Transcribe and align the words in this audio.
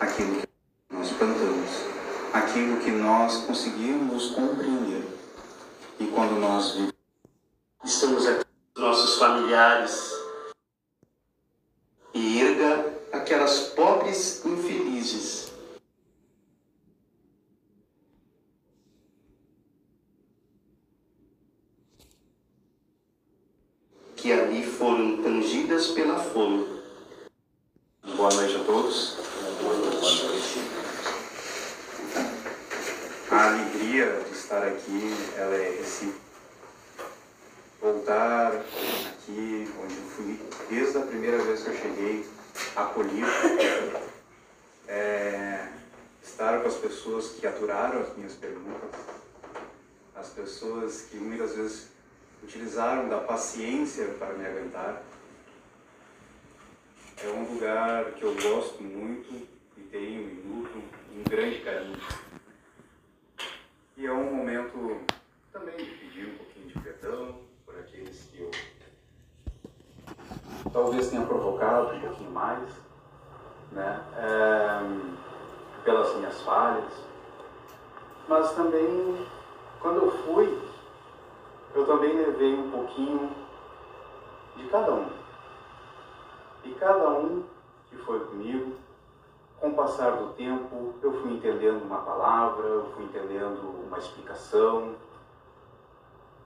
aquilo 0.00 0.40
que 0.40 0.48
nós 0.90 1.12
plantamos, 1.12 1.70
aquilo 2.32 2.80
que 2.80 2.90
nós 2.90 3.44
conseguimos 3.44 4.30
compreender. 4.30 5.06
E 5.98 6.06
quando 6.06 6.40
nós 6.40 6.72
vivemos, 6.72 6.94
estamos 7.84 8.26
aqui, 8.26 8.44
nossos 8.76 9.18
familiares, 9.18 10.10
e 12.14 12.40
erga 12.40 12.92
aquelas 13.12 13.58
pobres 13.68 14.44
infelizes 14.44 15.52
que 24.16 24.32
ali 24.32 24.66
foram 24.66 25.22
tangidas 25.22 25.88
pela 25.88 26.18
fome. 26.18 26.80
Boa 28.16 28.32
noite 28.34 28.56
a 28.56 28.64
todos. 28.64 29.16
Boa 29.62 29.76
noite. 29.76 29.90
A 33.30 33.46
alegria 33.46 34.20
de 34.26 34.32
estar 34.32 34.62
aqui, 34.66 35.14
ela 35.36 35.54
é 35.54 35.70
recíproca. 35.78 36.20
Voltar 37.80 38.52
aqui, 38.56 39.72
onde 39.82 39.94
eu 39.94 40.02
fui 40.02 40.40
desde 40.68 40.98
a 40.98 41.02
primeira 41.02 41.38
vez 41.38 41.62
que 41.62 41.70
eu 41.70 41.76
cheguei, 41.76 42.26
acolhido. 42.76 43.26
É, 44.88 45.68
estar 46.22 46.60
com 46.60 46.68
as 46.68 46.74
pessoas 46.74 47.28
que 47.28 47.46
aturaram 47.46 48.00
as 48.00 48.16
minhas 48.16 48.34
perguntas, 48.34 49.00
as 50.16 50.28
pessoas 50.90 51.02
que 51.08 51.16
muitas 51.16 51.54
vezes 51.54 51.92
utilizaram 52.42 53.08
da 53.08 53.18
paciência 53.18 54.06
para 54.18 54.34
me 54.34 54.44
aguentar. 54.44 55.02
É 57.22 57.28
um 57.28 57.52
lugar 57.52 58.12
que 58.12 58.22
eu 58.22 58.34
gosto 58.34 58.82
muito 58.82 59.46
e 59.76 59.80
tenho 59.82 60.22
e 60.22 61.18
um 61.18 61.22
grande 61.28 61.60
carinho. 61.60 62.00
E 63.96 64.06
é 64.06 64.12
um 64.12 64.34
momento 64.34 65.00
também 65.52 65.76
de 65.76 65.84
pedir 65.84 66.28
um 66.28 66.38
pouquinho 66.38 66.68
de 66.68 66.80
perdão 66.80 67.40
por 67.64 67.78
aqueles 67.78 68.22
que 68.24 68.40
eu 68.40 68.50
talvez 70.72 71.10
tenha 71.10 71.26
provocado 71.26 71.94
um 71.94 72.00
pouquinho 72.00 72.30
mais, 72.30 72.68
né? 73.72 74.02
É, 74.16 75.84
pelas 75.84 76.16
minhas 76.16 76.40
falhas. 76.42 76.92
Mas 78.28 78.52
também, 78.54 79.26
quando 79.80 80.04
eu 80.04 80.10
fui, 80.24 80.70
eu 81.74 81.86
também 81.86 82.16
levei 82.16 82.54
um 82.54 82.70
pouquinho 82.90 83.30
de 84.56 84.68
cada 84.68 84.92
um. 84.92 85.08
E 86.64 86.72
cada 86.72 87.08
um 87.08 87.44
que 87.88 87.96
foi 87.96 88.20
comigo, 88.20 88.76
com 89.58 89.68
o 89.68 89.74
passar 89.74 90.12
do 90.12 90.32
tempo, 90.34 90.94
eu 91.02 91.12
fui 91.20 91.32
entendendo 91.32 91.82
uma 91.82 91.98
palavra, 91.98 92.66
eu 92.66 92.92
fui 92.94 93.04
entendendo 93.04 93.86
uma 93.86 93.98
explicação. 93.98 94.94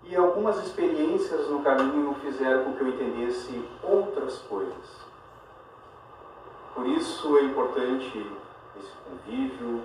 E 0.04 0.14
algumas 0.14 0.58
experiências 0.58 1.48
no 1.48 1.62
caminho 1.62 2.14
fizeram 2.16 2.64
com 2.64 2.72
que 2.74 2.82
eu 2.82 2.88
entendesse 2.88 3.64
outras 3.82 4.38
coisas. 4.40 5.04
Por 6.74 6.86
isso 6.86 7.38
é 7.38 7.44
importante 7.44 8.26
esse 8.76 8.92
convívio 9.08 9.82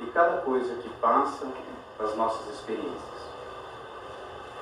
e 0.00 0.06
cada 0.06 0.42
coisa 0.42 0.74
que 0.76 0.88
passa 1.00 1.46
as 1.98 2.16
nossas 2.16 2.54
experiências. 2.54 3.11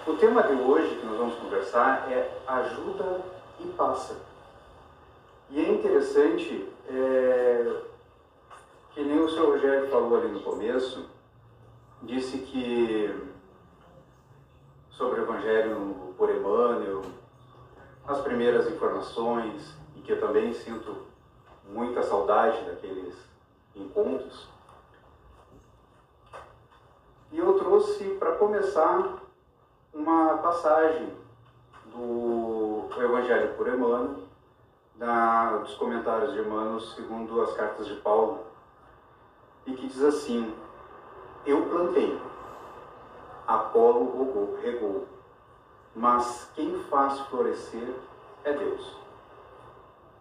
O 0.07 0.15
tema 0.15 0.43
de 0.43 0.55
hoje 0.55 0.97
que 0.97 1.05
nós 1.05 1.19
vamos 1.19 1.35
conversar 1.35 2.11
é 2.11 2.41
ajuda 2.47 3.23
e 3.61 3.67
passa. 3.69 4.17
E 5.51 5.61
é 5.61 5.69
interessante, 5.69 6.69
é, 6.89 7.83
que 8.93 9.05
nem 9.05 9.21
o 9.21 9.29
senhor 9.29 9.51
Rogério 9.51 9.91
falou 9.91 10.17
ali 10.17 10.29
no 10.29 10.41
começo, 10.41 11.07
disse 12.03 12.39
que 12.39 13.15
sobre 14.91 15.21
o 15.21 15.25
Evangelho 15.25 16.15
por 16.17 16.31
Emmanuel, 16.31 17.03
as 18.07 18.21
primeiras 18.23 18.71
informações, 18.71 19.75
e 19.97 20.01
que 20.01 20.13
eu 20.13 20.21
também 20.21 20.55
sinto 20.55 20.97
muita 21.69 22.03
saudade 22.03 22.65
daqueles 22.65 23.15
encontros. 23.77 24.49
E 27.31 27.39
eu 27.39 27.53
trouxe, 27.59 28.05
para 28.19 28.37
começar, 28.37 29.21
uma 29.93 30.39
passagem 30.39 31.13
do 31.87 32.89
Evangelho 33.03 33.55
por 33.55 33.67
Emmanuel, 33.67 34.17
da, 34.97 35.57
dos 35.59 35.75
comentários 35.75 36.33
de 36.33 36.41
Emmanuel 36.41 36.81
segundo 36.81 37.41
as 37.43 37.53
cartas 37.55 37.87
de 37.87 37.95
Paulo, 37.97 38.45
e 39.67 39.73
que 39.73 39.87
diz 39.87 40.03
assim: 40.03 40.55
Eu 41.47 41.67
plantei, 41.67 42.21
Apolo 43.47 44.05
rogou, 44.05 44.59
regou, 44.63 45.09
mas 45.95 46.51
quem 46.55 46.79
faz 46.85 47.19
florescer 47.21 47.95
é 48.45 48.53
Deus. 48.53 48.97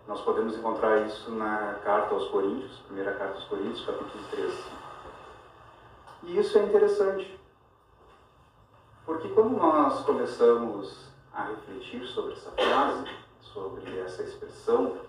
Nós 0.07 0.21
podemos 0.21 0.57
encontrar 0.57 1.05
isso 1.05 1.29
na 1.31 1.75
carta 1.83 2.15
aos 2.15 2.27
Coríntios, 2.29 2.79
primeira 2.87 3.13
carta 3.13 3.35
aos 3.35 3.43
Coríntios, 3.43 3.85
capítulo 3.85 4.23
13. 4.31 4.63
E 6.23 6.39
isso 6.39 6.57
é 6.57 6.63
interessante, 6.63 7.38
porque 9.09 9.27
quando 9.29 9.57
nós 9.57 10.05
começamos 10.05 11.07
a 11.33 11.45
refletir 11.45 12.05
sobre 12.05 12.33
essa 12.33 12.51
frase, 12.51 13.05
sobre 13.41 13.99
essa 14.01 14.21
expressão, 14.21 14.99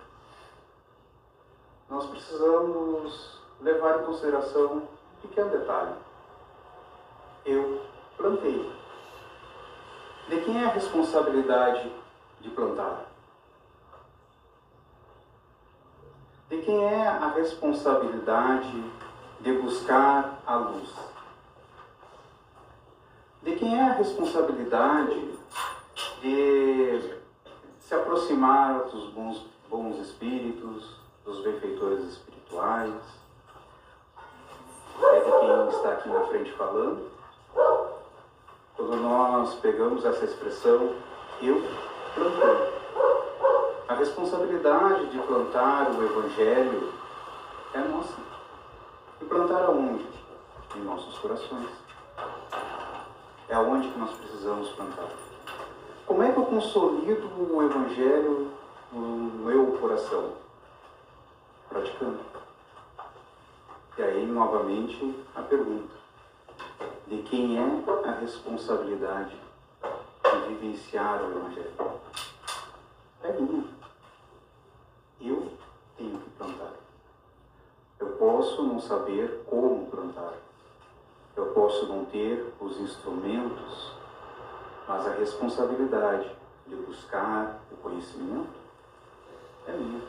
nós 1.87 2.07
precisamos 2.07 3.39
levar 3.61 4.01
em 4.01 4.05
consideração 4.07 4.77
um 4.79 4.87
pequeno 5.21 5.51
detalhe. 5.51 5.97
Eu 7.45 7.83
plantei. 8.17 8.73
De 10.31 10.41
quem 10.47 10.63
é 10.63 10.65
a 10.65 10.71
responsabilidade 10.71 11.93
de 12.41 12.49
plantar? 12.49 13.05
De 16.49 16.57
quem 16.63 16.87
é 16.87 17.07
a 17.07 17.29
responsabilidade 17.29 18.83
de 19.41 19.53
buscar 19.59 20.41
a 20.47 20.57
luz? 20.57 21.20
De 23.43 23.57
quem 23.57 23.75
é 23.75 23.83
a 23.83 23.95
responsabilidade 23.95 25.31
de 26.21 27.15
se 27.79 27.95
aproximar 27.95 28.81
dos 28.81 29.09
bons, 29.13 29.47
bons 29.71 29.99
espíritos, 29.99 30.97
dos 31.25 31.43
benfeitores 31.43 32.05
espirituais? 32.05 32.93
É 35.03 35.21
de 35.21 35.31
quem 35.31 35.69
está 35.69 35.93
aqui 35.93 36.09
na 36.11 36.21
frente 36.27 36.53
falando? 36.53 37.11
Quando 38.77 38.97
nós 38.97 39.55
pegamos 39.55 40.05
essa 40.05 40.27
expressão, 40.27 40.95
eu 41.41 41.63
plantei. 42.15 42.81
A 43.89 43.95
responsabilidade 43.95 45.07
de 45.07 45.19
plantar 45.19 45.91
o 45.93 46.05
Evangelho 46.05 46.93
é 47.73 47.79
nossa. 47.79 48.21
E 49.23 49.25
plantar 49.25 49.63
aonde? 49.65 50.07
Em 50.77 50.81
nossos 50.81 51.19
corações. 51.19 51.90
É 53.51 53.55
aonde 53.57 53.89
que 53.89 53.99
nós 53.99 54.13
precisamos 54.13 54.69
plantar. 54.71 55.09
Como 56.07 56.23
é 56.23 56.31
que 56.31 56.39
eu 56.39 56.47
consolido 56.47 57.27
o 57.53 57.61
Evangelho 57.61 58.53
no 58.93 59.45
meu 59.45 59.77
coração? 59.79 60.35
Praticando. 61.69 62.21
E 63.99 64.03
aí, 64.03 64.25
novamente, 64.25 65.17
a 65.35 65.43
pergunta: 65.43 65.93
de 67.09 67.23
quem 67.23 67.59
é 67.59 68.09
a 68.09 68.13
responsabilidade 68.13 69.35
de 69.35 70.49
vivenciar 70.49 71.21
o 71.21 71.31
Evangelho? 71.33 71.73
É 73.25 73.33
minha 73.33 73.65
eu 75.21 75.53
tenho 75.99 76.19
que 76.19 76.31
plantar. 76.31 76.73
Eu 77.99 78.11
posso 78.13 78.63
não 78.63 78.81
saber 78.81 79.45
como 79.47 79.91
plantar. 79.91 80.35
Eu 81.37 81.47
posso 81.47 81.87
não 81.87 82.05
ter 82.05 82.53
os 82.61 82.79
instrumentos, 82.81 83.93
mas 84.87 85.07
a 85.07 85.13
responsabilidade 85.13 86.31
de 86.67 86.77
buscar 86.77 87.61
o 87.71 87.77
conhecimento 87.77 88.59
é 89.67 89.73
minha. 89.73 90.03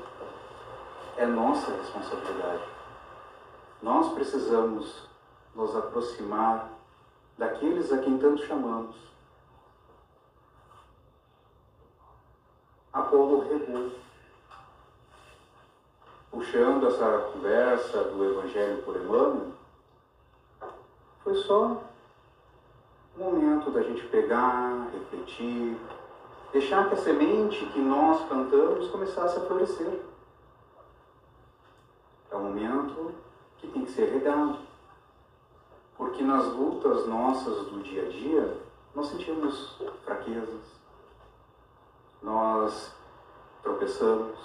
É 1.17 1.25
nossa 1.25 1.71
responsabilidade. 1.71 2.63
Nós 3.81 4.13
precisamos 4.13 5.07
nos 5.55 5.75
aproximar 5.75 6.69
daqueles 7.37 7.91
a 7.91 7.97
quem 7.99 8.17
tanto 8.17 8.45
chamamos. 8.45 8.95
Apolo 12.93 13.47
regou 13.47 13.91
puxando 16.29 16.87
essa 16.87 17.29
conversa 17.33 18.03
do 18.05 18.23
Evangelho 18.23 18.81
por 18.83 18.95
Emmanuel, 18.95 19.51
foi 21.23 21.35
só 21.35 21.81
um 23.17 23.23
momento 23.23 23.69
da 23.71 23.81
gente 23.83 24.07
pegar, 24.07 24.89
refletir, 24.93 25.77
deixar 26.51 26.89
que 26.89 26.95
a 26.95 26.97
semente 26.97 27.65
que 27.67 27.79
nós 27.79 28.27
plantamos 28.27 28.89
começasse 28.89 29.37
a 29.37 29.41
florescer. 29.41 30.01
É 32.31 32.35
um 32.35 32.43
momento 32.43 33.13
que 33.57 33.67
tem 33.67 33.85
que 33.85 33.91
ser 33.91 34.11
regado. 34.11 34.59
Porque 35.97 36.23
nas 36.23 36.45
lutas 36.47 37.05
nossas 37.07 37.67
do 37.67 37.83
dia 37.83 38.07
a 38.07 38.09
dia, 38.09 38.57
nós 38.95 39.07
sentimos 39.07 39.77
fraquezas, 40.03 40.81
nós 42.21 42.91
tropeçamos, 43.61 44.37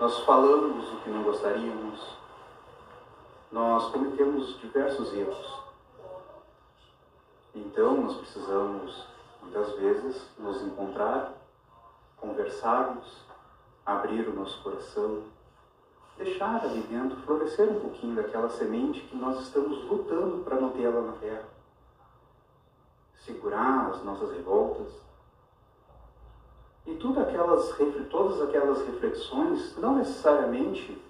nós 0.00 0.18
falamos 0.24 0.92
o 0.92 0.96
que 0.96 1.10
não 1.10 1.22
gostaríamos, 1.22 2.00
nós 3.52 3.92
cometemos 3.92 4.58
diversos 4.60 5.12
erros. 5.12 5.62
Então, 7.54 8.00
nós 8.00 8.16
precisamos, 8.16 9.06
muitas 9.42 9.74
vezes, 9.74 10.26
nos 10.38 10.62
encontrar, 10.62 11.34
conversarmos, 12.16 13.26
abrir 13.84 14.26
o 14.26 14.34
nosso 14.34 14.62
coração, 14.62 15.24
deixar 16.16 16.64
ali 16.64 16.80
dentro 16.82 17.18
florescer 17.18 17.68
um 17.68 17.80
pouquinho 17.80 18.16
daquela 18.16 18.48
semente 18.48 19.02
que 19.02 19.16
nós 19.16 19.38
estamos 19.42 19.84
lutando 19.84 20.42
para 20.44 20.58
manter 20.58 20.84
ela 20.84 21.02
na 21.02 21.12
terra. 21.18 21.44
Segurar 23.18 23.90
as 23.90 24.02
nossas 24.02 24.32
revoltas. 24.32 24.88
E 26.86 26.94
aquelas, 27.18 27.76
todas 28.10 28.40
aquelas 28.40 28.84
reflexões, 28.86 29.76
não 29.76 29.96
necessariamente 29.96 31.00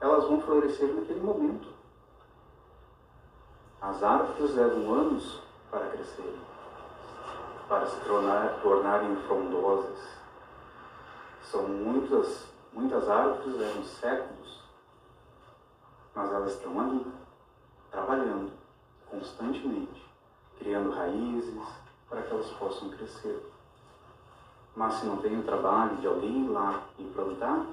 elas 0.00 0.24
vão 0.24 0.40
florescer 0.40 0.92
naquele 0.94 1.20
momento. 1.20 1.68
As 3.80 4.02
árvores 4.02 4.54
levam 4.54 4.92
anos 4.94 5.40
para 5.70 5.88
crescerem, 5.88 6.40
para 7.68 7.86
se 7.86 8.00
tornar, 8.00 8.60
tornarem 8.62 9.16
frondosas. 9.26 9.98
São 11.42 11.68
muitas, 11.68 12.46
muitas 12.72 13.08
árvores, 13.08 13.56
levam 13.56 13.84
séculos, 13.84 14.62
mas 16.14 16.32
elas 16.32 16.52
estão 16.52 16.80
ali, 16.80 17.06
trabalhando 17.90 18.52
constantemente, 19.10 20.04
criando 20.58 20.90
raízes 20.90 21.62
para 22.08 22.22
que 22.22 22.32
elas 22.32 22.50
possam 22.52 22.88
crescer. 22.90 23.50
Mas 24.74 24.94
se 24.94 25.06
não 25.06 25.18
tem 25.18 25.38
o 25.38 25.44
trabalho 25.44 25.96
de 25.96 26.06
alguém 26.06 26.46
ir 26.46 26.48
lá 26.48 26.82
e 26.98 27.04
plantar, 27.04 27.66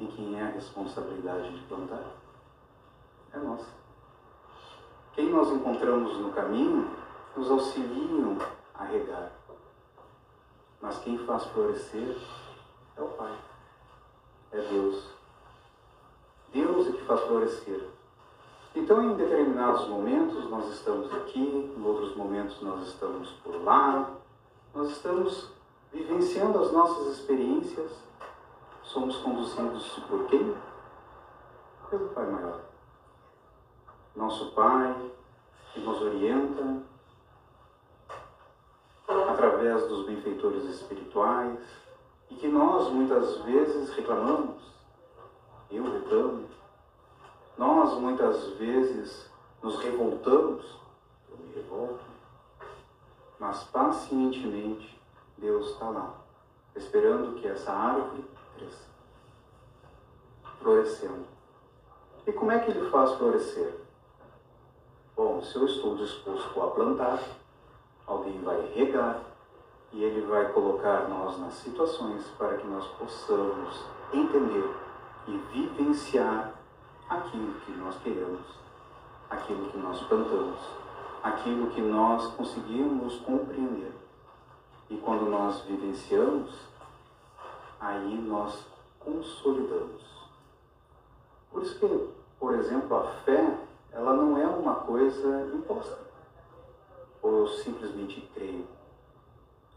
e 0.00 0.12
quem 0.14 0.38
é 0.38 0.42
a 0.42 0.50
responsabilidade 0.50 1.54
de 1.54 1.62
plantar? 1.64 2.04
É 3.32 3.38
nossa. 3.38 3.68
Quem 5.14 5.30
nós 5.30 5.50
encontramos 5.50 6.18
no 6.18 6.32
caminho 6.32 6.90
nos 7.36 7.50
auxiliam 7.50 8.38
a 8.74 8.84
regar. 8.84 9.32
Mas 10.80 10.98
quem 10.98 11.18
faz 11.18 11.44
florescer 11.46 12.16
é 12.96 13.02
o 13.02 13.08
Pai. 13.08 13.38
É 14.52 14.60
Deus. 14.60 15.10
Deus 16.52 16.88
é 16.88 16.92
que 16.92 17.04
faz 17.04 17.20
florescer. 17.22 17.88
Então, 18.74 19.02
em 19.02 19.16
determinados 19.16 19.86
momentos, 19.88 20.48
nós 20.48 20.72
estamos 20.72 21.12
aqui, 21.12 21.74
em 21.76 21.84
outros 21.84 22.16
momentos, 22.16 22.60
nós 22.62 22.88
estamos 22.88 23.30
por 23.44 23.62
lá, 23.62 24.10
nós 24.74 24.90
estamos 24.90 25.50
vivenciando 25.92 26.58
as 26.58 26.72
nossas 26.72 27.18
experiências 27.18 27.90
somos 28.92 29.16
conduzidos 29.16 29.88
por 30.06 30.26
quem? 30.26 30.54
Pelo 31.88 32.08
Pai 32.10 32.26
Maior. 32.26 32.60
Nosso 34.14 34.50
Pai, 34.52 35.10
que 35.72 35.80
nos 35.80 36.00
orienta 36.02 36.82
através 39.30 39.88
dos 39.88 40.04
benfeitores 40.04 40.64
espirituais 40.64 41.58
e 42.28 42.34
que 42.34 42.48
nós 42.48 42.90
muitas 42.90 43.38
vezes 43.42 43.88
reclamamos. 43.94 44.60
Eu 45.70 45.90
reclamo. 45.90 46.44
Nós 47.56 47.94
muitas 47.94 48.50
vezes 48.58 49.30
nos 49.62 49.78
revoltamos. 49.78 50.78
Eu 51.30 51.38
me 51.38 51.54
revolto. 51.54 52.04
Mas 53.38 53.64
pacientemente 53.64 55.00
Deus 55.38 55.70
está 55.70 55.88
lá, 55.88 56.14
esperando 56.76 57.40
que 57.40 57.48
essa 57.48 57.72
árvore 57.72 58.24
florescendo. 60.60 61.26
E 62.26 62.32
como 62.32 62.52
é 62.52 62.58
que 62.60 62.70
ele 62.70 62.88
faz 62.90 63.12
florescer? 63.12 63.74
Bom, 65.16 65.42
se 65.42 65.56
eu 65.56 65.66
estou 65.66 65.96
disposto 65.96 66.62
a 66.62 66.70
plantar, 66.70 67.20
alguém 68.06 68.40
vai 68.42 68.60
regar 68.74 69.20
e 69.92 70.02
ele 70.02 70.26
vai 70.26 70.50
colocar 70.52 71.08
nós 71.08 71.38
nas 71.38 71.54
situações 71.54 72.24
para 72.38 72.56
que 72.56 72.66
nós 72.66 72.86
possamos 72.98 73.84
entender 74.12 74.74
e 75.28 75.36
vivenciar 75.52 76.54
aquilo 77.08 77.54
que 77.60 77.72
nós 77.72 77.96
queremos, 78.02 78.40
aquilo 79.28 79.68
que 79.70 79.78
nós 79.78 80.00
plantamos, 80.02 80.60
aquilo 81.22 81.70
que 81.70 81.80
nós 81.80 82.26
conseguimos 82.34 83.16
compreender. 83.20 83.92
E 84.88 84.96
quando 84.96 85.28
nós 85.30 85.60
vivenciamos, 85.62 86.50
aí 87.82 88.14
nós 88.16 88.64
consolidamos. 89.00 90.02
Por 91.50 91.62
isso 91.62 91.78
que, 91.78 92.08
por 92.38 92.54
exemplo, 92.54 92.96
a 92.96 93.02
fé, 93.24 93.58
ela 93.90 94.14
não 94.14 94.38
é 94.38 94.46
uma 94.46 94.76
coisa 94.76 95.50
imposta. 95.52 95.98
Ou 97.20 97.40
eu 97.40 97.48
simplesmente 97.48 98.30
creio. 98.34 98.64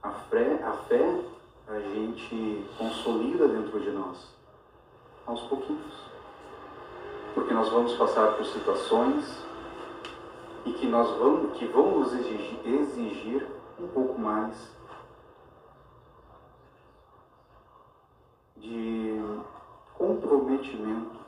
A 0.02 0.12
fé, 0.12 0.64
a 0.64 0.72
fé 0.72 1.22
a 1.68 1.80
gente 1.80 2.70
consolida 2.78 3.48
dentro 3.48 3.80
de 3.80 3.90
nós, 3.90 4.36
aos 5.26 5.42
pouquinhos. 5.42 5.94
Porque 7.34 7.54
nós 7.54 7.70
vamos 7.70 7.96
passar 7.96 8.38
por 8.38 8.46
situações 8.46 9.44
e 10.64 10.74
que 10.74 10.86
nós 10.86 11.10
vamos, 11.18 11.58
que 11.58 11.66
vão 11.66 12.00
nos 12.00 12.14
exigir, 12.14 12.60
exigir 12.64 13.48
um 13.80 13.88
pouco 13.88 14.20
mais 14.20 14.56
de 18.66 19.22
comprometimento 19.94 21.20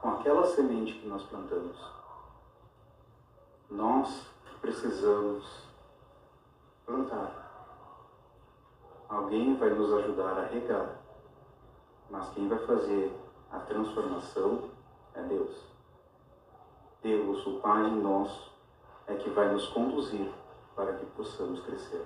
com 0.00 0.10
aquela 0.10 0.46
semente 0.46 0.92
que 0.92 1.08
nós 1.08 1.22
plantamos. 1.24 1.76
Nós 3.70 4.26
precisamos 4.60 5.44
plantar. 6.84 7.44
Alguém 9.08 9.56
vai 9.56 9.70
nos 9.70 9.92
ajudar 9.94 10.38
a 10.38 10.46
regar, 10.46 10.98
mas 12.10 12.28
quem 12.30 12.48
vai 12.48 12.58
fazer 12.58 13.12
a 13.50 13.58
transformação 13.60 14.70
é 15.14 15.22
Deus. 15.22 15.64
Deus, 17.02 17.46
o 17.46 17.60
Pai 17.60 17.90
nosso, 17.90 18.52
é 19.06 19.14
que 19.14 19.30
vai 19.30 19.50
nos 19.52 19.68
conduzir 19.68 20.30
para 20.74 20.92
que 20.94 21.06
possamos 21.06 21.60
crescer. 21.60 22.04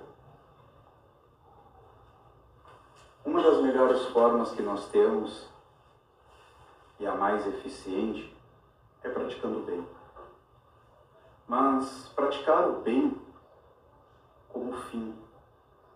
Uma 3.23 3.43
das 3.43 3.61
melhores 3.61 4.03
formas 4.07 4.51
que 4.51 4.63
nós 4.63 4.89
temos 4.89 5.47
e 6.99 7.05
a 7.05 7.13
mais 7.13 7.45
eficiente 7.45 8.35
é 9.03 9.09
praticando 9.09 9.59
o 9.59 9.63
bem. 9.63 9.87
Mas 11.47 12.09
praticar 12.15 12.67
o 12.67 12.81
bem 12.81 13.15
como 14.49 14.73
fim, 14.73 15.13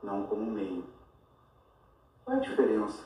não 0.04 0.28
como 0.28 0.46
meio. 0.46 0.84
Qual 2.24 2.38
é 2.38 2.40
a 2.40 2.44
diferença 2.44 3.04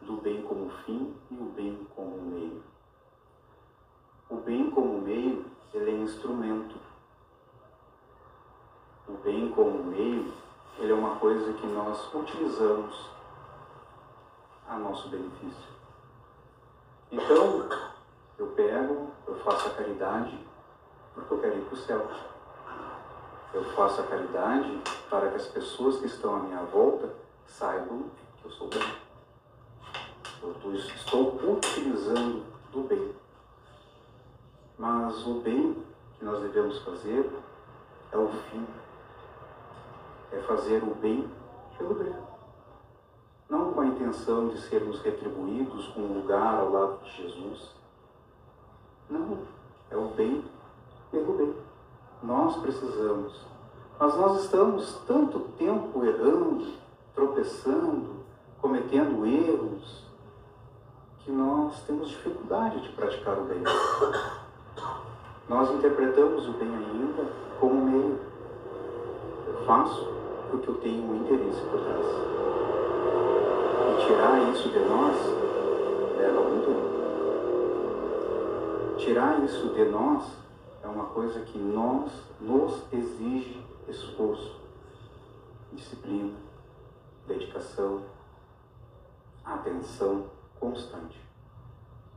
do 0.00 0.16
bem 0.18 0.42
como 0.42 0.70
fim 0.84 1.16
e 1.30 1.34
o 1.34 1.46
bem 1.46 1.86
como 1.96 2.22
meio? 2.22 2.62
O 4.30 4.36
bem 4.36 4.70
como 4.70 5.00
meio, 5.00 5.44
ele 5.72 5.90
é 5.90 5.94
instrumento. 5.94 6.76
O 9.08 9.12
bem 9.24 9.50
como 9.50 9.82
meio, 9.84 10.32
ele 10.78 10.92
é 10.92 10.94
uma 10.94 11.16
coisa 11.16 11.52
que 11.52 11.66
nós 11.66 12.14
utilizamos 12.14 13.13
a 14.68 14.78
nosso 14.78 15.08
benefício. 15.08 15.74
Então, 17.10 17.68
eu 18.38 18.46
pego, 18.48 19.10
eu 19.26 19.36
faço 19.40 19.68
a 19.68 19.70
caridade 19.70 20.38
porque 21.14 21.34
eu 21.34 21.40
quero 21.40 21.58
ir 21.58 21.64
para 21.64 21.74
o 21.74 21.76
céu. 21.78 22.10
Eu 23.52 23.64
faço 23.76 24.00
a 24.00 24.04
caridade 24.04 24.82
para 25.08 25.30
que 25.30 25.36
as 25.36 25.46
pessoas 25.46 25.98
que 25.98 26.06
estão 26.06 26.34
à 26.34 26.38
minha 26.40 26.62
volta 26.64 27.14
saibam 27.46 28.10
que 28.38 28.46
eu 28.46 28.50
sou 28.50 28.68
bem. 28.68 28.82
Eu 30.42 30.74
estou 30.74 31.52
utilizando 31.52 32.44
do 32.72 32.82
bem. 32.82 33.14
Mas 34.76 35.24
o 35.26 35.40
bem 35.40 35.84
que 36.18 36.24
nós 36.24 36.40
devemos 36.40 36.78
fazer 36.80 37.30
é 38.10 38.18
o 38.18 38.28
fim. 38.28 38.66
É 40.32 40.38
fazer 40.42 40.82
o 40.82 40.94
bem 40.96 41.30
pelo 41.78 41.94
bem 41.94 42.33
não 43.48 43.72
com 43.72 43.80
a 43.80 43.86
intenção 43.86 44.48
de 44.48 44.60
sermos 44.62 45.00
retribuídos 45.00 45.88
com 45.88 46.00
um 46.00 46.20
lugar 46.20 46.58
ao 46.58 46.70
lado 46.70 47.04
de 47.04 47.22
Jesus. 47.22 47.70
Não, 49.08 49.38
é 49.90 49.96
o 49.96 50.08
bem 50.08 50.44
pelo 51.10 51.34
bem. 51.34 51.54
Nós 52.22 52.56
precisamos. 52.56 53.44
Mas 53.98 54.16
nós 54.16 54.44
estamos 54.44 54.98
tanto 55.06 55.40
tempo 55.58 56.04
errando, 56.04 56.66
tropeçando, 57.14 58.16
cometendo 58.60 59.24
erros, 59.26 60.04
que 61.20 61.30
nós 61.30 61.80
temos 61.86 62.08
dificuldade 62.08 62.80
de 62.80 62.88
praticar 62.90 63.38
o 63.38 63.44
bem. 63.44 63.62
Nós 65.48 65.70
interpretamos 65.72 66.48
o 66.48 66.52
bem 66.52 66.74
ainda 66.74 67.30
como 67.60 67.74
meio. 67.84 68.18
Eu 69.46 69.64
faço 69.66 70.08
porque 70.50 70.70
eu 70.70 70.74
tenho 70.76 71.04
um 71.04 71.16
interesse 71.16 71.60
por 71.66 71.80
trás. 71.80 72.43
Tirar 74.00 74.50
isso 74.52 74.68
de 74.70 74.78
nós 74.80 75.16
leva 76.16 76.40
muito 76.40 76.66
tempo. 76.66 76.94
Tirar 78.98 79.44
isso 79.44 79.68
de 79.68 79.84
nós 79.84 80.24
é 80.82 80.86
uma 80.86 81.06
coisa 81.06 81.40
que 81.40 81.58
nós 81.58 82.10
nos 82.40 82.82
exige 82.92 83.64
esforço, 83.88 84.60
disciplina, 85.72 86.34
dedicação, 87.26 88.02
atenção 89.44 90.26
constante. 90.58 91.20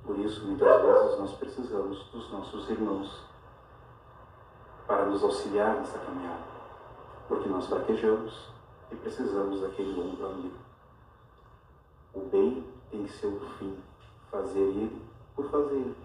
Por 0.03 0.17
isso, 0.19 0.45
muitas 0.45 0.81
vezes, 0.81 1.19
nós 1.19 1.33
precisamos 1.33 2.03
dos 2.11 2.31
nossos 2.31 2.69
irmãos 2.69 3.23
para 4.87 5.05
nos 5.05 5.21
auxiliar 5.21 5.75
nessa 5.75 5.99
caminhada, 5.99 6.45
porque 7.27 7.49
nós 7.49 7.67
fraquejamos 7.67 8.49
e 8.89 8.95
precisamos 8.95 9.59
daquele 9.61 9.99
ombro 9.99 10.25
amigo. 10.25 10.55
O 12.17 12.29
bem 12.31 12.65
tem 12.89 13.03
o 13.03 13.39
fim, 13.59 13.77
fazer 14.31 14.59
ele 14.59 15.05
por 15.35 15.51
fazer. 15.51 15.95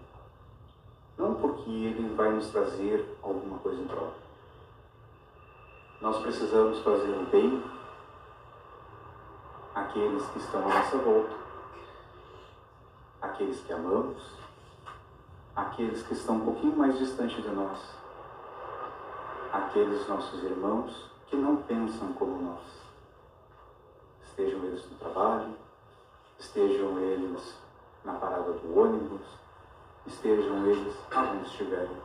Não 1.17 1.33
porque 1.33 1.71
ele 1.71 2.13
vai 2.13 2.31
nos 2.33 2.49
trazer 2.49 3.17
alguma 3.23 3.57
coisa 3.57 3.81
em 3.81 3.87
troca. 3.87 4.13
Nós 5.99 6.21
precisamos 6.21 6.77
fazer 6.81 7.17
o 7.17 7.25
bem 7.31 7.63
àqueles 9.73 10.23
que 10.27 10.37
estão 10.37 10.61
à 10.69 10.75
nossa 10.75 10.97
volta, 10.99 11.35
aqueles 13.19 13.59
que 13.61 13.73
amamos, 13.73 14.21
aqueles 15.55 16.03
que 16.03 16.13
estão 16.13 16.35
um 16.35 16.45
pouquinho 16.45 16.77
mais 16.77 16.95
distante 16.99 17.41
de 17.41 17.49
nós, 17.49 17.79
aqueles 19.51 20.07
nossos 20.07 20.43
irmãos 20.43 21.09
que 21.25 21.35
não 21.35 21.55
pensam 21.63 22.13
como 22.13 22.39
nós. 22.39 22.61
Estejam 24.21 24.63
eles 24.65 24.87
no 24.91 24.97
trabalho, 24.97 25.62
estejam 26.43 26.99
eles 26.99 27.57
na 28.03 28.13
parada 28.15 28.51
do 28.51 28.77
ônibus, 28.77 29.25
estejam 30.05 30.67
eles 30.67 30.93
aonde 31.09 31.47
estiverem. 31.47 32.01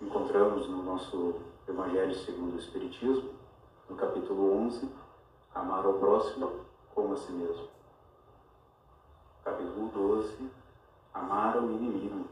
Encontramos 0.00 0.68
no 0.68 0.84
nosso 0.84 1.40
Evangelho 1.66 2.14
segundo 2.14 2.54
o 2.54 2.58
Espiritismo, 2.60 3.34
no 3.90 3.96
capítulo 3.96 4.56
11, 4.66 4.88
amar 5.52 5.84
ao 5.84 5.94
próximo 5.94 6.64
como 6.94 7.14
a 7.14 7.16
si 7.16 7.32
mesmo. 7.32 7.68
Capítulo 9.44 9.88
12, 9.88 10.50
amar 11.12 11.56
ao 11.56 11.64
inimigo, 11.64 12.26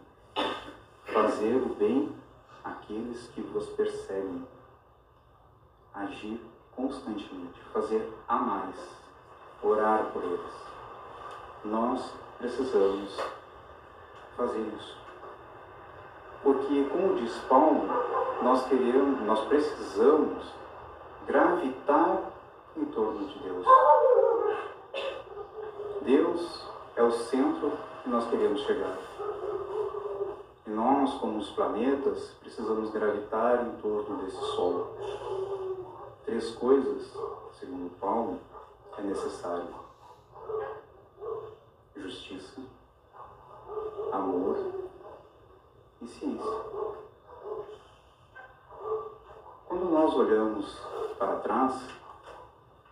fazer 1.07 1.57
o 1.57 1.75
bem 1.75 2.15
àqueles 2.63 3.27
que 3.29 3.43
vos 3.43 3.69
perseguem, 3.71 4.47
agir 5.93 6.54
constantemente, 6.77 7.61
fazer 7.73 8.13
a 8.29 8.37
mais, 8.37 8.77
orar 9.63 10.11
por 10.13 10.23
eles. 10.23 10.41
Nós 11.65 12.13
precisamos 12.39 13.17
fazer 14.37 14.61
isso. 14.77 14.97
Porque, 16.43 16.85
como 16.91 17.15
diz 17.17 17.35
Paulo, 17.49 17.89
nós 18.43 18.67
queremos, 18.67 19.21
nós 19.23 19.41
precisamos 19.47 20.45
gravitar 21.27 22.21
em 22.77 22.85
torno 22.87 23.27
de 23.27 23.39
Deus. 23.39 23.67
Deus 26.03 26.69
é 26.97 27.03
o 27.03 27.11
centro 27.11 27.73
que 28.03 28.11
nós 28.11 28.29
queremos 28.29 28.61
chegar. 28.61 28.99
E 30.67 30.71
nós, 30.71 31.15
como 31.15 31.39
os 31.39 31.51
planetas, 31.51 32.33
precisamos 32.41 32.91
gravitar 32.91 33.67
em 33.67 33.81
torno 33.81 34.17
desse 34.19 34.37
Sol. 34.37 34.95
Três 36.35 36.51
coisas, 36.57 37.13
segundo 37.61 37.97
Paulo, 38.01 38.41
é 38.99 39.03
necessário: 39.03 39.69
justiça, 41.95 42.61
amor 44.11 44.57
e 46.03 46.09
ciência. 46.09 46.61
Quando 49.69 49.85
nós 49.91 50.13
olhamos 50.13 50.77
para 51.21 51.37
trás, 51.37 51.89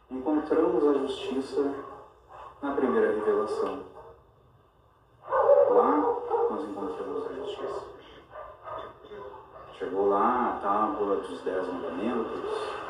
encontramos 0.08 0.86
a 0.86 0.92
justiça 1.00 1.74
na 2.62 2.76
primeira 2.76 3.10
revelação. 3.12 3.82
Lá 5.68 5.96
nós 6.48 6.62
encontramos 6.62 7.26
a 7.26 7.32
justiça. 7.32 7.86
Chegou 9.76 10.10
lá 10.10 10.50
a 10.50 10.60
tábua 10.60 11.16
dos 11.16 11.40
Dez 11.40 11.66
Mandamentos, 11.66 12.81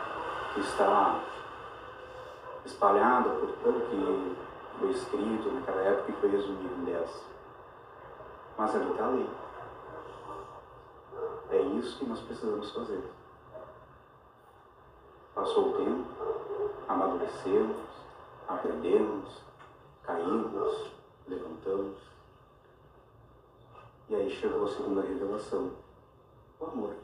está 0.61 1.21
espalhada 2.64 3.30
por 3.30 3.52
tudo 3.62 3.88
que 3.88 4.37
foi 4.78 4.90
escrito 4.90 5.52
naquela 5.52 5.80
época 5.82 6.12
e 6.12 6.21
foi 6.21 6.30
resumido 6.30 6.75
em 6.75 6.85
dez. 6.85 7.25
Mas 8.56 8.75
ali 8.75 8.90
está 8.90 9.04
a 9.04 9.11
lei. 9.11 9.30
É 11.50 11.61
isso 11.61 11.99
que 11.99 12.06
nós 12.06 12.21
precisamos 12.21 12.71
fazer. 12.73 13.02
Passou 15.35 15.71
o 15.71 15.76
tempo, 15.76 16.09
amadurecemos, 16.88 17.76
aprendemos, 18.49 19.42
caímos, 20.02 20.90
levantamos. 21.26 21.99
E 24.09 24.14
aí 24.14 24.30
chegou 24.30 24.64
a 24.64 24.68
segunda 24.68 25.02
revelação, 25.02 25.73
o 26.61 26.66
amor. 26.66 26.94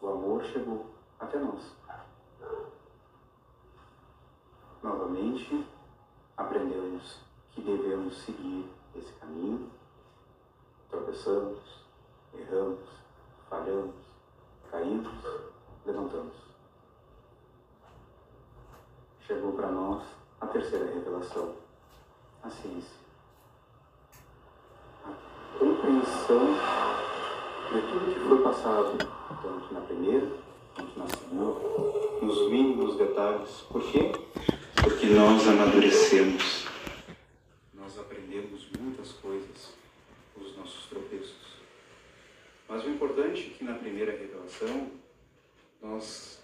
O 0.00 0.08
amor 0.08 0.44
chegou 0.44 0.86
até 1.18 1.38
nós. 1.38 1.79
Novamente, 4.82 5.66
aprendemos 6.36 7.18
que 7.52 7.60
devemos 7.60 8.14
seguir 8.22 8.68
esse 8.94 9.12
caminho, 9.14 9.70
tropeçamos, 10.88 11.58
erramos, 12.34 12.88
falhamos, 13.48 13.94
caímos, 14.70 15.12
levantamos 15.84 16.50
chegou 19.30 19.52
para 19.52 19.68
nós 19.68 20.02
a 20.40 20.46
terceira 20.48 20.86
revelação, 20.86 21.54
a 22.42 22.50
ciência. 22.50 22.98
A 25.04 25.12
compreensão 25.56 26.46
de 27.72 27.80
tudo 27.80 28.12
que 28.12 28.28
foi 28.28 28.42
passado, 28.42 28.98
tanto 28.98 29.72
na 29.72 29.82
primeira 29.82 30.26
quanto 30.74 30.98
na 30.98 31.06
segunda, 31.06 32.26
nos 32.26 32.50
mínimos 32.50 32.96
detalhes. 32.96 33.60
Por 33.70 33.80
quê? 33.82 34.10
Porque 34.82 35.06
nós 35.06 35.46
amadurecemos. 35.46 36.66
Nós 37.74 37.98
aprendemos 37.98 38.68
muitas 38.78 39.12
coisas 39.12 39.74
com 40.34 40.40
os 40.40 40.56
nossos 40.56 40.86
tropeços. 40.86 41.60
Mas 42.68 42.84
o 42.84 42.90
importante 42.90 43.52
é 43.52 43.58
que 43.58 43.64
na 43.64 43.74
primeira 43.74 44.12
revelação 44.12 44.90
nós 45.82 46.42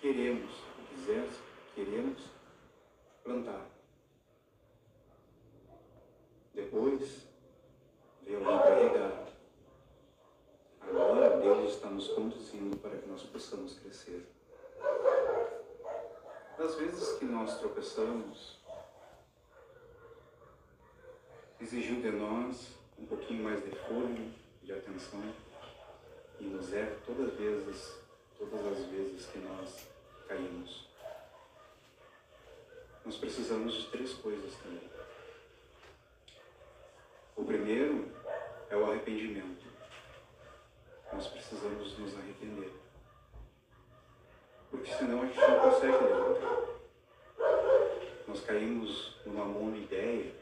queremos, 0.00 0.50
quisermos, 0.90 1.34
queremos 1.74 2.20
plantar. 3.24 3.66
Depois 6.54 7.26
veio 8.22 8.46
alguém 8.48 8.90
carregar. 8.90 9.28
Agora 10.80 11.38
Deus 11.38 11.72
está 11.72 11.88
nos 11.88 12.08
conduzindo 12.08 12.76
para 12.76 12.96
que 12.96 13.08
nós 13.08 13.22
possamos 13.22 13.78
crescer. 13.78 14.26
Das 16.60 16.74
vezes 16.74 17.18
que 17.18 17.24
nós 17.24 17.58
tropeçamos, 17.58 18.58
exigiu 21.58 22.02
de 22.02 22.10
nós 22.10 22.76
um 22.98 23.06
pouquinho 23.06 23.44
mais 23.44 23.64
de 23.64 23.70
fôlego, 23.70 24.30
de 24.62 24.70
atenção, 24.70 25.22
e 26.38 26.44
nos 26.44 26.70
é 26.74 26.98
todas 27.06 27.30
as 27.30 27.38
vezes, 27.38 27.98
todas 28.38 28.66
as 28.66 28.84
vezes 28.90 29.24
que 29.24 29.38
nós 29.38 29.88
caímos 30.28 30.90
nós 33.06 33.16
precisamos 33.16 33.72
de 33.72 33.86
três 33.88 34.12
coisas 34.12 34.54
também. 34.56 34.90
O 37.36 37.42
primeiro 37.42 38.12
é 38.68 38.76
o 38.76 38.84
arrependimento. 38.84 39.64
Nós 41.10 41.26
precisamos 41.28 41.98
nos 41.98 42.14
arrepender. 42.18 42.79
Porque 44.70 44.92
senão 44.92 45.22
a 45.22 45.26
gente 45.26 45.40
não 45.40 45.60
consegue 45.60 46.04
levantar. 46.04 46.56
Nós 48.26 48.40
caímos 48.44 49.16
numa 49.26 49.44
monoideia 49.44 50.32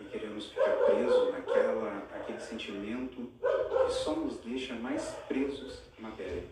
e 0.00 0.04
queremos 0.04 0.50
ficar 0.50 0.76
presos 0.84 1.32
naquela, 1.32 1.98
aquele 2.14 2.40
sentimento 2.40 3.16
que 3.16 3.92
só 3.92 4.14
nos 4.14 4.38
deixa 4.38 4.74
mais 4.74 5.10
presos 5.28 5.82
à 5.98 6.02
matéria. 6.02 6.44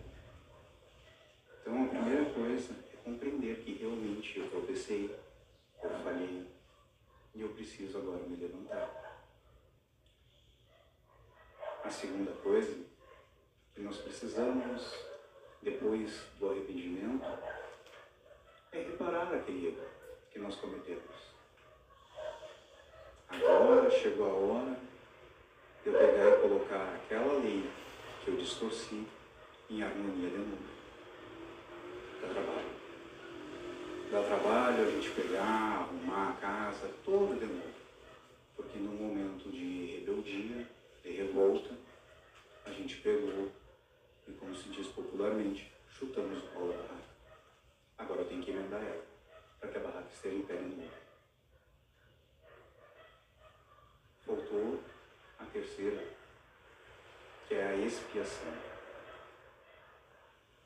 Então 1.61 1.83
a 1.83 1.87
primeira 1.87 2.25
coisa 2.31 2.73
é 2.93 2.97
compreender 3.03 3.61
que 3.61 3.73
realmente 3.73 4.39
eu 4.39 4.49
tropecei, 4.49 5.15
e 7.35 7.41
eu 7.41 7.49
preciso 7.49 7.97
agora 7.97 8.23
me 8.23 8.35
levantar. 8.37 9.23
A 11.83 11.89
segunda 11.89 12.31
coisa 12.31 12.85
que 13.73 13.81
nós 13.81 13.97
precisamos, 13.97 14.81
depois 15.61 16.11
do 16.39 16.49
arrependimento, 16.49 17.25
é 18.71 18.79
reparar 18.79 19.33
aquele 19.33 19.67
erro 19.67 19.87
que 20.31 20.39
nós 20.39 20.55
cometemos. 20.55 21.15
Agora 23.29 23.89
chegou 23.89 24.25
a 24.25 24.33
hora 24.33 24.77
de 25.83 25.89
eu 25.89 25.97
pegar 25.97 26.29
e 26.29 26.41
colocar 26.41 26.95
aquela 26.95 27.39
lei 27.39 27.69
que 28.23 28.31
eu 28.31 28.37
distorci 28.37 29.05
em 29.69 29.81
harmonia 29.81 30.29
de 30.29 30.37
novo. 30.37 30.57
Dá 32.21 32.27
trabalho. 32.29 32.75
Dá 34.11 34.23
trabalho 34.23 34.87
a 34.87 34.91
gente 34.91 35.09
pegar, 35.11 35.81
arrumar 35.81 36.29
a 36.29 36.33
casa 36.33 36.89
toda 37.03 37.35
de 37.35 37.45
novo. 37.45 37.75
Porque 38.55 38.77
no 38.77 38.91
momento 38.91 39.49
de 39.51 39.97
rebeldia, 39.97 40.67
de 41.03 41.11
revolta, 41.11 41.75
a 42.65 42.71
gente 42.71 42.97
pegou 42.97 43.51
e, 44.27 44.33
como 44.33 44.55
se 44.55 44.69
diz 44.69 44.87
popularmente, 44.87 45.71
chutamos 45.89 46.43
o 46.43 46.47
pau 46.47 46.67
da 46.67 46.77
barraca. 46.77 47.03
Agora 47.97 48.21
eu 48.21 48.27
tenho 48.27 48.43
que 48.43 48.51
emendar 48.51 48.81
ela, 48.81 49.05
para 49.59 49.69
que 49.69 49.77
a 49.77 49.81
barraca 49.81 50.09
esteja 50.11 50.35
em 50.35 50.41
pé 50.45 50.55
de 50.55 50.75
novo. 50.75 50.91
Faltou 54.25 54.83
a 55.39 55.45
terceira, 55.45 56.03
que 57.47 57.55
é 57.55 57.63
a 57.63 57.75
expiação. 57.75 58.53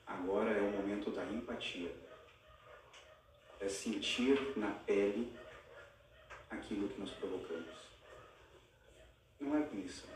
Agora 0.08 0.52
é 0.52 0.62
o 0.62 0.72
momento 0.72 1.12
da 1.12 1.24
empatia. 1.26 1.94
É 3.60 3.68
sentir 3.68 4.58
na 4.58 4.72
pele 4.72 5.38
aquilo 6.50 6.88
que 6.88 7.00
nós 7.00 7.12
provocamos. 7.12 7.76
Não 9.40 9.58
é 9.58 9.62
punição. 9.62 10.10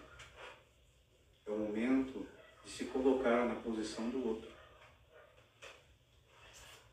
É 1.45 1.51
o 1.51 1.57
momento 1.57 2.25
de 2.65 2.71
se 2.71 2.85
colocar 2.85 3.45
na 3.45 3.55
posição 3.55 4.09
do 4.09 4.27
outro. 4.27 4.49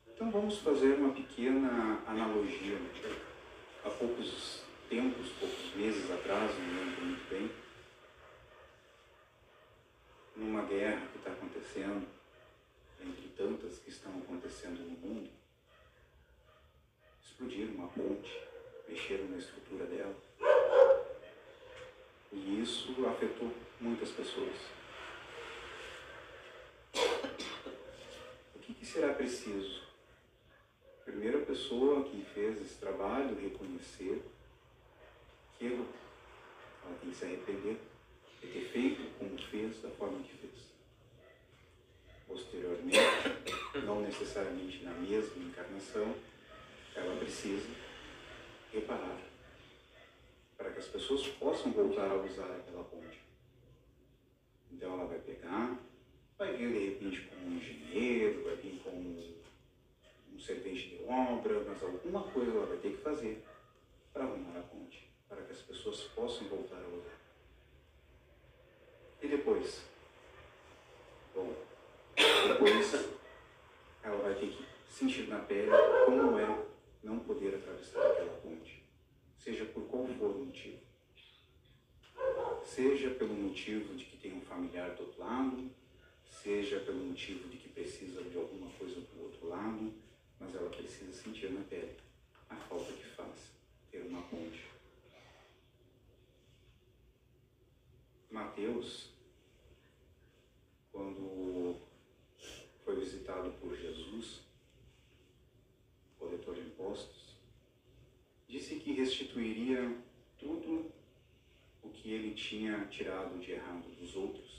Então 0.09 0.31
vamos 0.31 0.59
fazer 0.59 0.95
uma 0.95 1.15
pequena 1.15 2.03
analogia. 2.07 2.79
Há 3.85 3.91
poucos 3.91 4.63
tempos, 4.89 5.31
poucos 5.39 5.75
meses 5.75 6.11
atrás, 6.11 6.51
não 6.59 6.85
lembro 6.85 7.05
muito 7.07 7.31
bem, 7.31 7.51
numa 10.37 10.63
guerra 10.63 11.07
que 11.13 11.19
está 11.19 11.31
acontecendo, 11.31 12.07
entre 13.01 13.29
tantas 13.29 13.79
que 13.79 13.91
estão 13.91 14.13
acontecendo 14.19 14.81
no 14.81 15.09
mundo, 15.09 15.31
explodiram 17.23 17.75
uma 17.75 17.89
ponte, 17.89 18.43
mexeram 18.89 19.29
na 19.29 19.37
estrutura 19.39 19.87
dela. 19.87 20.17
E 22.33 22.63
isso 22.63 23.07
afetou 23.07 23.53
muitas 23.81 24.11
pessoas. 24.11 24.57
O 28.55 28.59
que, 28.61 28.75
que 28.75 28.80
será 28.91 29.15
preciso? 29.15 29.83
A 31.01 31.03
primeira 31.05 31.39
pessoa 31.39 32.05
que 32.05 32.25
fez 32.35 32.61
esse 32.61 32.75
trabalho 32.75 33.41
reconhecer 33.41 34.23
aquilo, 35.55 35.87
ela 36.85 36.99
tem 37.01 37.11
que 37.11 37.17
se 37.17 37.25
arrepender 37.25 37.79
de 38.41 38.47
ter 38.49 38.65
feito 38.69 39.19
como 39.19 39.39
fez, 39.39 39.81
da 39.81 39.91
forma 39.91 40.21
que 40.23 40.37
fez. 40.39 40.71
Posteriormente, 42.27 42.99
não 43.85 44.01
necessariamente 44.01 44.83
na 44.83 44.93
mesma 44.93 45.45
encarnação, 45.45 46.15
ela 46.95 47.17
precisa 47.17 47.69
reparar 48.73 49.19
para 50.57 50.71
que 50.73 50.79
as 50.79 50.87
pessoas 50.87 51.27
possam 51.29 51.73
voltar 51.73 52.11
a 52.11 52.17
usar 52.17 52.57
aquela 52.57 52.85
ponte. 52.85 53.21
Então 54.71 54.93
ela 54.95 55.07
vai 55.07 55.19
pegar, 55.19 55.79
vai 56.41 56.57
vir 56.57 56.73
de 56.73 56.87
repente 56.87 57.21
como 57.29 57.49
um 57.49 57.57
engenheiro, 57.59 58.45
vai 58.45 58.57
vir 58.57 58.81
como 58.83 58.97
um 58.97 60.41
servente 60.41 60.89
de 60.89 61.05
obra, 61.05 61.63
mas 61.69 61.83
alguma 61.83 62.23
coisa 62.23 62.51
ela 62.51 62.65
vai 62.65 62.79
ter 62.79 62.93
que 62.93 63.03
fazer 63.03 63.45
para 64.11 64.25
arrumar 64.25 64.59
a 64.59 64.63
ponte 64.63 65.07
para 65.29 65.43
que 65.43 65.53
as 65.53 65.61
pessoas 65.61 66.01
possam 66.15 66.49
voltar 66.49 66.77
a 66.77 66.89
orar. 66.89 67.21
E 69.23 69.29
depois? 69.29 69.83
Bom, 71.35 71.55
depois 72.17 72.95
ela 74.03 74.17
vai 74.17 74.35
ter 74.35 74.49
que 74.49 74.65
sentir 74.89 75.29
na 75.29 75.41
pele 75.41 75.71
como 76.07 76.39
é 76.39 76.67
não 77.03 77.19
poder 77.19 77.55
atravessar 77.55 78.13
aquela 78.13 78.39
ponte, 78.39 78.83
seja 79.37 79.67
por 79.67 79.83
qual 79.89 80.07
for 80.07 80.37
o 80.37 80.47
motivo. 80.47 80.81
Seja 82.65 83.11
pelo 83.11 83.35
motivo 83.35 83.95
de 83.95 84.07
que 84.07 84.17
tem 84.17 84.33
um 84.33 84.41
familiar 84.41 84.95
do 84.95 85.03
outro 85.03 85.21
lado, 85.21 85.71
seja 86.43 86.81
pelo 86.81 87.05
motivo 87.05 87.49
de 87.49 87.59
que 87.59 87.69
precisa 87.69 88.23
de 88.23 88.37
alguma 88.37 88.71
coisa 88.73 88.99
do 88.99 89.23
outro 89.23 89.49
lado, 89.49 89.93
mas 90.39 90.55
ela 90.55 90.71
precisa 90.71 91.13
sentir 91.13 91.51
na 91.51 91.63
pele 91.65 91.95
a 92.49 92.57
falta 92.57 92.93
que 92.93 93.05
faz 93.05 93.53
ter 93.91 94.03
uma 94.07 94.23
ponte. 94.23 94.65
Mateus, 98.31 99.11
quando 100.91 101.77
foi 102.85 102.97
visitado 102.97 103.51
por 103.61 103.77
Jesus, 103.77 104.41
coletor 106.19 106.55
de 106.55 106.63
impostos, 106.63 107.37
disse 108.49 108.77
que 108.77 108.93
restituiria 108.93 109.95
tudo 110.39 110.91
o 111.83 111.91
que 111.91 112.13
ele 112.13 112.35
tinha 112.35 112.87
tirado 112.87 113.39
de 113.39 113.53
errado 113.53 113.95
dos 113.97 114.17
outros 114.17 114.50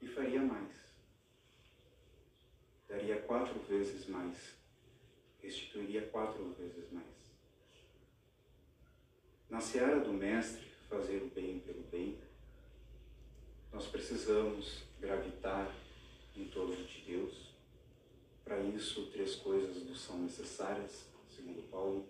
e 0.00 0.06
faria 0.06 0.40
mais. 0.40 0.72
Daria 2.88 3.20
quatro 3.22 3.58
vezes 3.60 4.06
mais. 4.08 4.56
Restituiria 5.40 6.06
quatro 6.08 6.44
vezes 6.54 6.90
mais. 6.92 7.06
Na 9.48 9.60
seara 9.60 10.00
do 10.00 10.12
Mestre, 10.12 10.66
fazer 10.88 11.22
o 11.22 11.30
bem 11.30 11.60
pelo 11.60 11.82
bem, 11.84 12.18
nós 13.72 13.86
precisamos 13.86 14.82
gravitar 15.00 15.72
em 16.34 16.48
torno 16.48 16.76
de 16.76 17.00
Deus. 17.02 17.54
Para 18.44 18.60
isso, 18.60 19.06
três 19.10 19.36
coisas 19.36 19.82
nos 19.84 20.00
são 20.00 20.18
necessárias, 20.18 21.06
segundo 21.28 21.68
Paulo: 21.70 22.08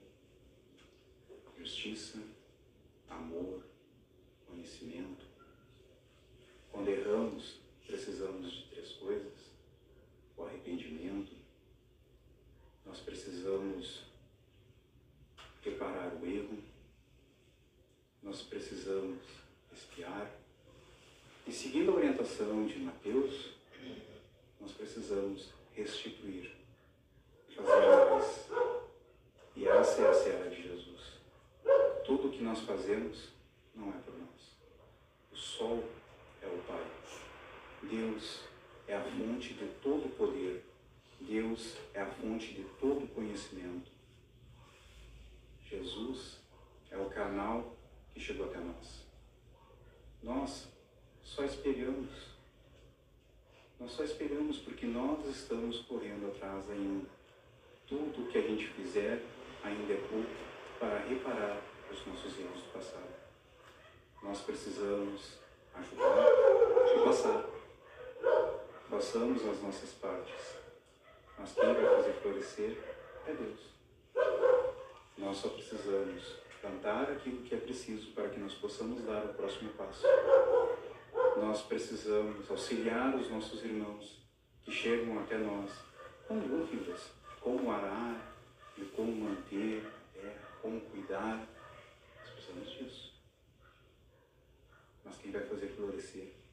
justiça, 1.59 2.19
amor, 3.09 3.65
conhecimento. 4.47 5.27
Quando 6.71 6.89
erramos, 6.89 7.61
precisamos 7.87 8.53
de 8.53 8.63
três 8.65 8.93
coisas: 8.93 9.33
o 10.37 10.45
arrependimento, 10.45 11.33
nós 12.85 13.01
precisamos 13.01 14.03
reparar 15.63 16.15
o 16.15 16.27
erro, 16.27 16.59
nós 18.23 18.43
precisamos 18.43 19.23
espiar 19.73 20.31
e 21.47 21.53
seguindo 21.53 21.93
a 21.93 21.95
orientação 21.95 22.67
de 22.67 22.77
Mateus, 22.81 23.51
nós 24.61 24.73
precisamos 24.73 25.51
restituir, 25.77 26.51
fazer 27.55 28.11
mais. 28.11 28.49
E 29.55 29.69
essa 29.69 30.03
é 30.03 30.11
a 30.11 30.15
seara 30.15 30.51
de 30.51 30.61
Jesus. 30.61 31.21
Tudo 32.05 32.29
o 32.29 32.31
que 32.33 32.43
nós 32.43 32.61
fazemos 32.61 33.29
não 33.77 33.91
é 33.91 33.99
por 33.99 34.19
nós. 34.19 34.57
O 35.33 35.37
sol 35.37 35.85
é 36.43 36.47
o 36.47 36.59
Pai. 36.67 36.85
Deus 37.83 38.41
é 38.87 38.95
a 38.95 39.03
fonte 39.03 39.55
de 39.55 39.67
todo 39.83 40.09
poder. 40.17 40.65
Deus 41.21 41.77
é 41.95 42.01
a 42.01 42.07
fonte 42.07 42.55
de 42.55 42.65
todo 42.81 43.07
conhecimento. 43.15 43.91
Jesus 45.65 46.39
é 46.91 46.97
o 46.97 47.11
canal 47.11 47.77
que 48.15 48.21
chegou 48.21 48.47
até 48.47 48.59
nós. 48.59 49.07
Nós 50.23 50.69
só 51.23 51.45
esperamos. 51.45 52.11
Nós 53.79 53.93
só 53.93 54.05
esperamos 54.05 54.59
porque 54.59 54.87
nós 54.87 55.27
estamos 55.27 55.81
correndo 55.81 56.29
atrás 56.29 56.71
ainda. 56.71 57.07
Tudo 57.87 58.23
o 58.23 58.29
que 58.29 58.39
a 58.39 58.43
gente 58.43 58.67
fizer 58.69 59.23
ainda 59.63 59.93
é 59.93 60.09
pouco 60.09 60.31
para 60.79 60.99
reparar 61.07 61.61
os 61.91 62.07
nossos 62.07 62.39
erros 62.39 62.63
do 62.63 62.73
passado. 62.73 63.15
Nós 64.23 64.41
precisamos 64.41 65.39
ajudar 65.75 66.27
e 66.97 67.05
passar. 67.05 67.56
Façamos 68.97 69.47
as 69.47 69.61
nossas 69.61 69.91
partes. 69.91 70.57
Mas 71.39 71.53
quem 71.53 71.65
vai 71.75 71.97
fazer 71.97 72.13
florescer 72.15 72.79
é 73.27 73.35
Deus. 73.35 73.61
Nós 75.19 75.37
só 75.37 75.51
precisamos 75.51 76.37
cantar 76.63 77.11
aquilo 77.11 77.43
que 77.43 77.55
é 77.55 77.59
preciso 77.59 78.13
para 78.13 78.31
que 78.31 78.41
nós 78.41 78.55
possamos 78.55 79.03
dar 79.03 79.23
o 79.27 79.35
próximo 79.35 79.69
passo 79.75 80.07
nós 81.37 81.61
precisamos 81.61 82.51
auxiliar 82.51 83.15
os 83.15 83.31
nossos 83.31 83.63
irmãos 83.63 84.27
que 84.65 84.73
chegam 84.73 85.19
até 85.19 85.37
nós 85.37 85.71
com 86.27 86.39
dúvidas, 86.39 87.11
como 87.43 87.71
arar 87.71 88.35
e 88.79 88.85
como 88.87 89.13
manter 89.13 89.87
a 89.87 90.19
terra, 90.19 90.49
como 90.63 90.81
cuidar 90.81 91.47
precisamos 92.35 92.71
disso. 92.71 93.13
Mas 95.05 95.19
quem 95.19 95.33
vai 95.33 95.43
fazer 95.43 95.69
florescer. 95.69 96.46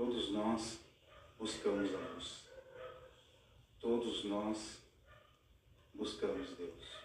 Todos 0.00 0.30
nós 0.30 0.80
buscamos 1.38 1.94
a 1.94 1.98
luz. 1.98 2.48
Todos 3.78 4.24
nós 4.24 4.78
buscamos 5.92 6.56
Deus. 6.56 6.96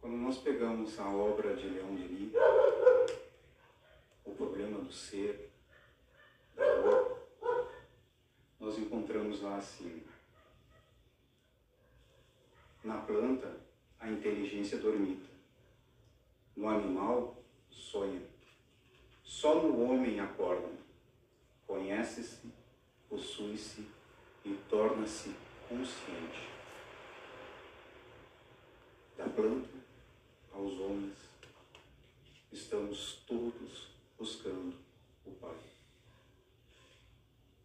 Quando 0.00 0.16
nós 0.16 0.38
pegamos 0.38 0.98
a 0.98 1.08
obra 1.08 1.54
de 1.54 1.68
Leão 1.68 1.94
Denis, 1.94 2.32
o 4.24 4.34
problema 4.34 4.80
do 4.80 4.92
ser, 4.92 5.52
da 6.56 6.80
dor, 6.80 7.28
nós 8.58 8.76
encontramos 8.76 9.42
lá 9.42 9.58
assim, 9.58 10.02
na 12.82 13.02
planta, 13.02 13.60
a 14.00 14.10
inteligência 14.10 14.78
dormita. 14.78 15.30
No 16.56 16.68
animal, 16.68 17.40
sonha. 17.70 18.35
Só 19.26 19.56
no 19.56 19.82
homem 19.82 20.20
acorda. 20.20 20.70
Conhece-se, 21.66 22.48
possui-se 23.08 23.84
e 24.44 24.54
torna-se 24.70 25.34
consciente. 25.68 26.48
Da 29.18 29.28
planta 29.28 29.68
aos 30.52 30.78
homens, 30.78 31.18
estamos 32.52 33.24
todos 33.26 33.88
buscando 34.16 34.76
o 35.26 35.32
Pai. 35.32 35.58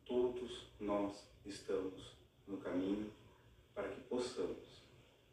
Todos 0.03 0.65
nós 0.79 1.27
estamos 1.45 2.15
no 2.47 2.57
caminho 2.57 3.13
para 3.75 3.87
que 3.87 4.01
possamos 4.01 4.81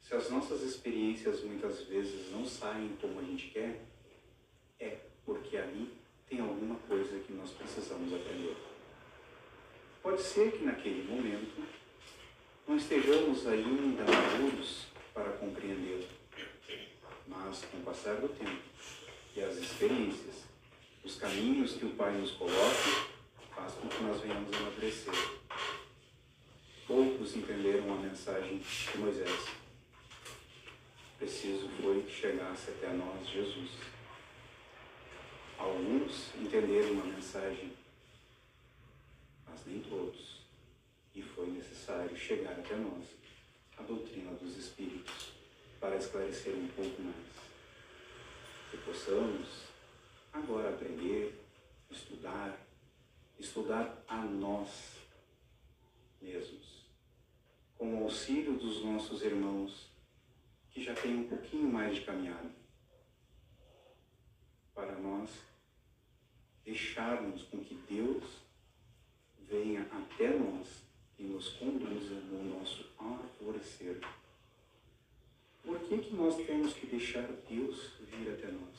se 0.09 0.14
as 0.14 0.31
nossas 0.31 0.62
experiências 0.62 1.43
muitas 1.43 1.83
vezes 1.83 2.33
não 2.33 2.43
saem 2.47 2.97
como 2.99 3.21
a 3.21 3.23
gente 3.23 3.51
quer, 3.51 3.85
é 4.81 5.05
porque 5.23 5.55
ali 5.55 5.98
tem 6.29 6.41
alguma 6.41 6.77
coisa 6.77 7.19
que 7.21 7.33
nós 7.33 7.51
precisamos 7.51 8.12
aprender. 8.12 8.57
Pode 10.03 10.23
ser 10.23 10.53
que 10.53 10.64
naquele 10.64 11.09
momento 11.09 11.62
não 12.67 12.77
estejamos 12.77 13.47
ainda 13.47 14.05
maduros 14.05 14.87
para 15.14 15.33
compreender, 15.33 16.07
mas 17.27 17.64
com 17.64 17.79
o 17.79 17.83
passar 17.83 18.17
do 18.17 18.29
tempo 18.29 18.62
e 19.35 19.43
as 19.43 19.57
experiências, 19.57 20.45
os 21.05 21.17
caminhos 21.17 21.73
que 21.73 21.87
o 21.87 21.91
Pai 21.91 22.12
nos 22.12 22.33
coloca, 22.33 23.09
faz 23.55 23.73
com 23.75 23.88
que 23.88 24.03
nós 24.03 24.21
venhamos 24.21 24.55
amadurecer. 24.57 25.14
Poucos 26.87 27.37
entenderam 27.37 27.93
a 27.93 27.97
mensagem 27.97 28.59
de 28.59 28.99
Moisés 28.99 29.59
preciso 31.19 31.69
foi 31.83 32.03
que 32.03 32.12
chegasse 32.12 32.71
até 32.71 32.93
nós 32.93 33.29
Jesus. 33.29 33.71
Alguns 35.59 36.35
entenderam 36.37 36.92
uma 36.92 37.05
mensagem, 37.05 37.73
mas 39.44 39.66
nem 39.66 39.81
todos. 39.81 40.38
E 41.14 41.21
foi 41.21 41.49
necessário 41.49 42.16
chegar 42.16 42.53
até 42.53 42.77
nós 42.77 43.05
a 43.77 43.83
doutrina 43.83 44.33
dos 44.35 44.57
Espíritos 44.57 45.33
para 45.81 45.97
esclarecer 45.97 46.55
um 46.55 46.68
pouco 46.68 47.03
mais. 47.03 47.16
Que 48.71 48.77
possamos 48.79 49.64
agora 50.33 50.71
aprender, 50.71 51.35
estudar, 51.90 52.64
estudar 53.38 54.05
a 54.07 54.18
nós 54.18 54.97
mesmos, 56.23 56.85
com 57.77 58.01
o 58.01 58.05
auxílio 58.05 58.55
dos 58.55 58.85
nossos 58.85 59.23
irmãos 59.23 59.88
que 60.71 60.83
já 60.83 60.94
tem 60.94 61.16
um 61.16 61.29
pouquinho 61.29 61.68
mais 61.68 61.97
de 61.97 62.03
caminhada, 62.03 62.51
para 64.79 64.95
nós 65.01 65.29
deixarmos 66.64 67.43
com 67.43 67.59
que 67.64 67.75
Deus 67.91 68.23
venha 69.51 69.83
até 69.91 70.31
nós 70.38 70.85
e 71.19 71.25
nos 71.25 71.49
conduza 71.55 72.14
no 72.14 72.57
nosso 72.57 72.87
alvorecer. 72.97 74.01
Por 75.64 75.81
que, 75.81 75.99
que 75.99 76.14
nós 76.14 76.37
temos 76.47 76.75
que 76.75 76.87
deixar 76.87 77.27
Deus 77.49 77.91
vir 77.99 78.33
até 78.33 78.53
nós? 78.53 78.77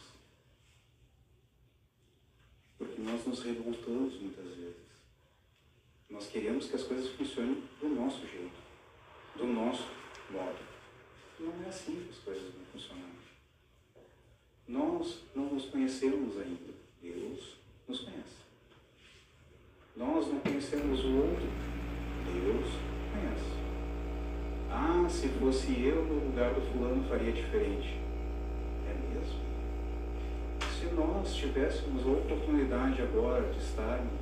Porque 2.78 3.02
nós 3.02 3.28
nos 3.28 3.44
revoltamos 3.44 4.14
muitas 4.22 4.56
vezes. 4.56 4.88
Nós 6.10 6.28
queremos 6.30 6.70
que 6.70 6.78
as 6.78 6.84
coisas 6.84 7.10
funcionem 7.10 7.62
do 7.82 7.90
nosso 7.90 8.26
jeito, 8.26 8.58
do 9.36 9.46
nosso 9.48 9.84
modo 10.32 10.70
não 11.40 11.64
é 11.64 11.70
assim 11.70 12.04
que 12.04 12.10
as 12.10 12.18
coisas 12.20 12.54
vão 12.54 12.66
funcionar. 12.72 13.29
Nós 14.70 15.24
não 15.36 15.46
nos 15.46 15.66
conhecemos 15.66 16.38
ainda. 16.38 16.70
Deus 17.02 17.58
nos 17.88 18.02
conhece. 18.02 18.40
Nós 19.98 20.28
não 20.28 20.40
conhecemos 20.42 21.04
o 21.04 21.16
outro. 21.18 21.48
Deus 22.24 22.68
conhece. 23.12 23.60
Ah, 24.70 25.08
se 25.10 25.28
fosse 25.30 25.82
eu 25.82 26.06
no 26.06 26.28
lugar 26.28 26.54
do 26.54 26.62
fulano, 26.62 27.04
faria 27.10 27.32
diferente. 27.32 27.98
É 28.88 28.94
mesmo? 29.12 29.40
Se 30.78 30.86
nós 30.94 31.34
tivéssemos 31.34 32.06
a 32.06 32.12
oportunidade 32.12 33.02
agora 33.02 33.52
de 33.52 33.58
estarmos 33.58 34.22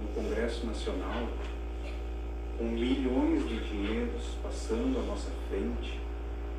no 0.00 0.08
Congresso 0.14 0.64
Nacional, 0.64 1.28
com 2.56 2.66
milhões 2.66 3.48
de 3.48 3.58
dinheiros 3.68 4.36
passando 4.40 5.00
à 5.00 5.02
nossa 5.02 5.30
frente, 5.48 5.98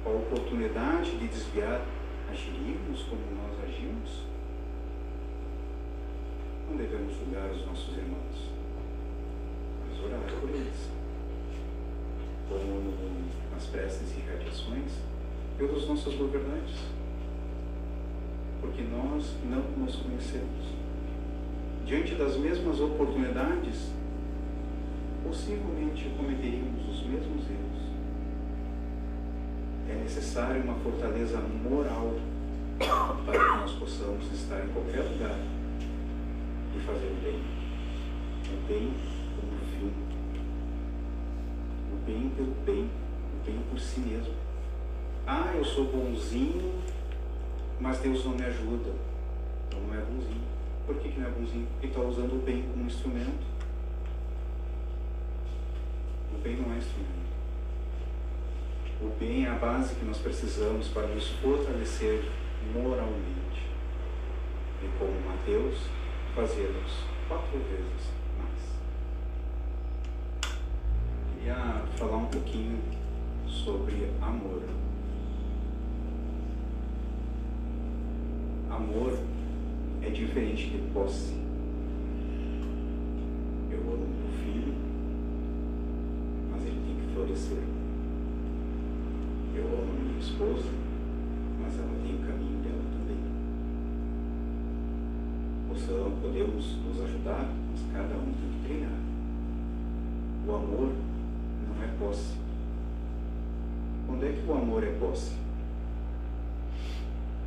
com 0.04 0.10
a 0.10 0.16
oportunidade 0.16 1.12
de 1.12 1.28
desviar, 1.30 1.82
agiríamos 2.32 3.04
como 3.04 3.22
nós 3.36 3.60
agimos? 3.62 4.24
Não 6.70 6.78
devemos 6.78 7.13
julgar 7.13 7.52
os 7.52 7.65
nossos 7.65 7.98
irmãos, 7.98 8.52
mas 9.86 10.06
orar 10.06 10.22
por 10.39 10.50
eles. 10.50 10.89
Como 12.48 12.94
nas 13.52 13.65
preces 13.65 14.17
e 14.17 14.22
radiações, 14.22 14.94
pelos 15.58 15.88
nossos 15.88 16.15
governantes. 16.15 16.80
Porque 18.62 18.84
nós 18.84 19.36
não 19.44 19.84
nos 19.84 19.96
conhecemos. 19.98 20.72
Diante 21.86 22.15
das 22.15 22.38
mesmas 22.38 22.80
oportunidades, 22.80 23.91
possivelmente 25.28 26.10
cometeríamos 26.17 26.88
os 26.89 27.04
mesmos 27.04 27.50
erros 27.50 27.72
é 29.92 29.96
necessário 29.96 30.64
uma 30.64 30.76
fortaleza 30.76 31.38
moral 31.40 32.16
para 33.26 33.40
que 33.40 33.58
nós 33.58 33.72
possamos 33.74 34.32
estar 34.32 34.64
em 34.64 34.70
qualquer 34.70 35.02
lugar 35.02 35.38
e 36.76 36.80
fazer 36.80 37.08
o 37.08 37.22
bem. 37.22 37.44
O 38.48 38.68
bem 38.68 38.94
como 39.36 39.60
fim. 39.66 39.94
O 41.92 42.06
bem 42.06 42.30
pelo 42.36 42.56
bem. 42.66 42.86
O 42.86 43.46
bem 43.46 43.60
por 43.70 43.80
si 43.80 44.00
mesmo. 44.00 44.34
Ah, 45.28 45.54
eu 45.56 45.64
sou 45.66 45.86
bonzinho, 45.86 46.74
mas 47.80 48.00
Deus 48.00 48.24
não 48.26 48.32
me 48.32 48.46
ajuda. 48.46 48.92
Então 49.68 49.82
não 49.82 49.94
é 49.94 50.02
bonzinho. 50.02 50.42
Por 50.86 50.96
que, 50.96 51.10
que 51.10 51.20
não 51.20 51.28
é 51.28 51.32
bonzinho? 51.32 51.68
Porque 51.74 51.88
está 51.88 52.02
usando 52.02 52.34
o 52.34 52.40
bem 52.40 52.64
como 52.64 52.86
instrumento. 52.86 53.46
O 56.34 56.38
bem 56.42 56.56
não 56.56 56.74
é 56.74 56.78
instrumento. 56.78 57.22
O 59.02 59.10
bem 59.20 59.46
é 59.46 59.50
a 59.50 59.56
base 59.56 59.96
que 59.96 60.06
nós 60.06 60.20
precisamos 60.20 60.90
para 60.90 61.08
nos 61.08 61.28
fortalecer 61.42 62.24
moralmente. 62.72 63.66
E 64.84 64.88
como 65.00 65.20
Mateus, 65.26 65.88
fazermos 66.36 67.04
quatro 67.28 67.58
vezes 67.58 68.12
mais. 68.38 68.60
Queria 71.34 71.84
falar 71.98 72.18
um 72.18 72.28
pouquinho 72.28 72.80
sobre 73.48 74.12
amor. 74.22 74.62
Amor 78.70 79.18
é 80.04 80.10
diferente 80.12 80.70
de 80.70 80.78
posse. 80.94 81.34
Eu 83.72 83.80
amo 83.80 84.08
meu 84.08 84.32
filho, 84.44 84.76
mas 86.52 86.62
ele 86.62 86.82
tem 86.86 86.96
que 86.96 87.14
florescer. 87.16 87.81
Esposa, 90.42 90.72
mas 91.62 91.78
ela 91.78 91.94
tem 92.02 92.16
o 92.16 92.26
caminho 92.26 92.64
dela 92.64 92.82
também. 92.92 93.20
Possamos, 95.70 96.20
podemos 96.20 96.78
nos 96.78 97.02
ajudar, 97.04 97.48
mas 97.70 97.82
cada 97.94 98.16
um 98.16 98.34
tem 98.34 98.50
que 98.50 98.66
treinar. 98.66 99.00
O 100.48 100.56
amor 100.56 100.94
não 101.68 101.84
é 101.84 101.88
posse. 102.00 102.40
Quando 104.08 104.26
é 104.26 104.32
que 104.32 104.50
o 104.50 104.54
amor 104.54 104.84
é 104.84 104.92
posse? 104.94 105.36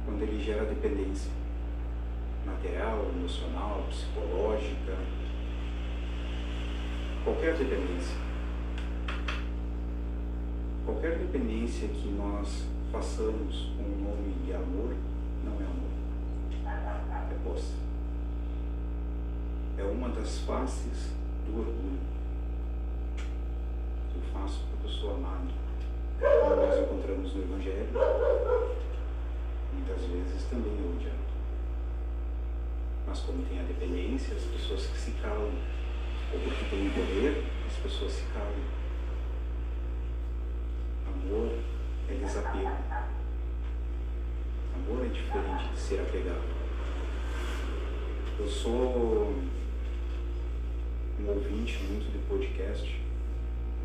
Quando 0.05 0.23
ele 0.23 0.41
gera 0.41 0.65
dependência 0.65 1.33
material, 2.47 3.07
emocional, 3.17 3.85
psicológica, 3.91 4.97
qualquer 7.25 7.57
dependência 7.57 8.25
qualquer 10.85 11.19
dependência 11.19 11.89
que 11.89 12.09
nós 12.09 12.74
passamos 12.95 13.73
o 13.77 14.05
nome 14.05 14.35
de 14.47 14.53
amor 14.55 14.95
não 15.43 15.55
é 15.55 15.65
amor, 15.67 15.91
é 16.65 17.35
posse. 17.43 17.75
É 19.77 19.83
uma 19.83 20.11
das 20.11 20.39
faces 20.39 21.11
do 21.45 21.59
orgulho. 21.59 21.99
Eu 24.15 24.23
faço 24.33 24.61
porque 24.71 24.87
eu 24.87 24.91
sou 24.91 25.15
amado. 25.17 25.53
Como 26.21 26.55
nós 26.55 26.79
encontramos 26.79 27.35
no 27.35 27.43
Evangelho, 27.43 27.89
muitas 29.73 30.01
vezes 30.03 30.45
também 30.49 30.73
é 30.73 30.97
odiado. 30.97 31.19
Mas 33.09 33.19
como 33.21 33.45
tem 33.45 33.59
a 33.59 33.65
dependência, 33.65 34.37
as 34.37 34.45
pessoas 34.45 34.87
que 34.87 34.99
se 34.99 35.11
calam, 35.21 35.51
ou 36.33 36.41
porque 36.41 36.65
tem 36.71 36.87
o 36.87 36.93
poder, 36.93 37.45
as 37.67 37.75
pessoas 37.75 38.13
se 38.13 38.23
calam. 38.33 38.55
Amor 41.09 41.75
é 42.14 42.24
desapego. 42.24 42.77
Amor 44.74 45.05
é 45.05 45.09
diferente 45.09 45.68
de 45.72 45.79
ser 45.79 46.00
apegado. 46.00 46.42
Eu 48.38 48.46
sou 48.46 49.35
um 51.20 51.29
ouvinte 51.29 51.83
muito 51.85 52.11
de 52.11 52.18
podcast, 52.27 53.00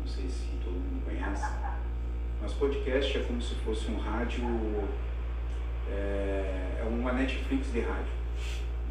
não 0.00 0.06
sei 0.06 0.28
se 0.28 0.46
todo 0.64 0.72
mundo 0.72 1.04
conhece, 1.04 1.46
mas 2.40 2.52
podcast 2.54 3.16
é 3.16 3.22
como 3.22 3.40
se 3.40 3.54
fosse 3.56 3.90
um 3.90 3.98
rádio, 3.98 4.44
é, 5.88 6.80
é 6.80 6.86
uma 6.88 7.12
Netflix 7.12 7.72
de 7.72 7.80
rádio, 7.80 8.12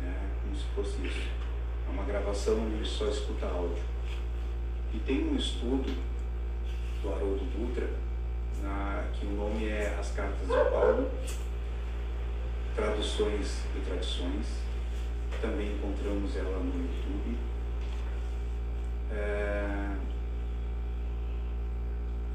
né? 0.01 0.29
como 0.41 0.55
se 0.55 0.65
fosse 0.75 1.05
isso. 1.05 1.27
É 1.87 1.91
uma 1.91 2.03
gravação 2.03 2.59
onde 2.59 2.87
só 2.87 3.07
escuta 3.07 3.45
áudio. 3.47 3.83
E 4.93 4.99
tem 4.99 5.27
um 5.27 5.35
estudo 5.35 5.93
do 7.01 7.13
Haroldo 7.13 7.45
Dutra, 7.45 7.89
na, 8.63 9.09
que 9.13 9.25
o 9.25 9.31
nome 9.31 9.67
é 9.67 9.95
As 9.99 10.11
Cartas 10.11 10.47
de 10.47 10.69
Paulo, 10.69 11.09
Traduções 12.75 13.63
e 13.75 13.79
Tradições. 13.85 14.45
Também 15.41 15.73
encontramos 15.73 16.35
ela 16.35 16.59
no 16.59 16.73
YouTube. 16.75 17.37
É... 19.11 19.95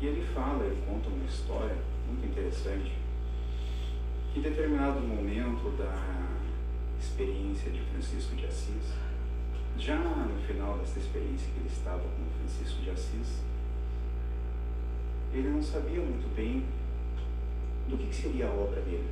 E 0.01 0.07
ele 0.07 0.27
fala, 0.35 0.65
ele 0.65 0.83
conta 0.87 1.09
uma 1.09 1.25
história 1.25 1.77
muito 2.07 2.27
interessante, 2.27 2.93
que 4.33 4.39
em 4.39 4.43
determinado 4.43 5.01
momento 5.01 5.77
da 5.79 5.95
experiência 6.99 7.71
de 7.71 7.81
Francisco 7.81 8.35
de 8.37 8.47
Assis, 8.47 8.93
já 9.79 9.97
no 9.97 10.39
final 10.47 10.79
dessa 10.79 10.99
experiência 10.99 11.51
que 11.53 11.61
ele 11.61 11.69
estava 11.69 12.01
com 12.01 12.39
Francisco 12.39 12.83
de 12.83 12.91
Assis, 12.91 13.43
ele 15.35 15.49
não 15.49 15.63
sabia 15.63 16.01
muito 16.01 16.33
bem 16.37 16.65
do 17.89 17.99
que, 17.99 18.15
seria 18.15 18.47
a 18.47 18.51
obra 18.51 18.81
dele. 18.83 19.09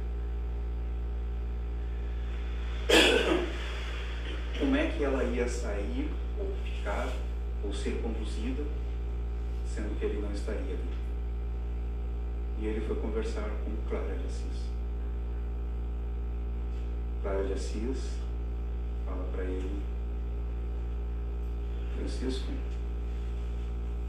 Como 4.57 4.77
é 4.77 4.87
que 4.87 5.03
ela 5.03 5.25
ia 5.25 5.49
sair, 5.49 6.09
ou 6.39 6.55
ficar, 6.65 7.13
ou 7.65 7.75
ser 7.75 8.01
conduzida, 8.01 8.63
sendo 9.67 9.99
que 9.99 10.05
ele 10.05 10.23
não 10.23 10.33
estaria 10.33 10.61
ali. 10.61 11.03
E 12.61 12.67
ele 12.67 12.87
foi 12.87 12.95
conversar 12.97 13.51
com 13.65 13.89
Clara 13.89 14.15
de 14.15 14.25
Assis. 14.25 14.71
Clara 17.21 17.45
de 17.45 17.53
Assis 17.53 18.19
fala 19.05 19.25
para 19.33 19.43
ele, 19.43 19.83
Francisco, 21.97 22.53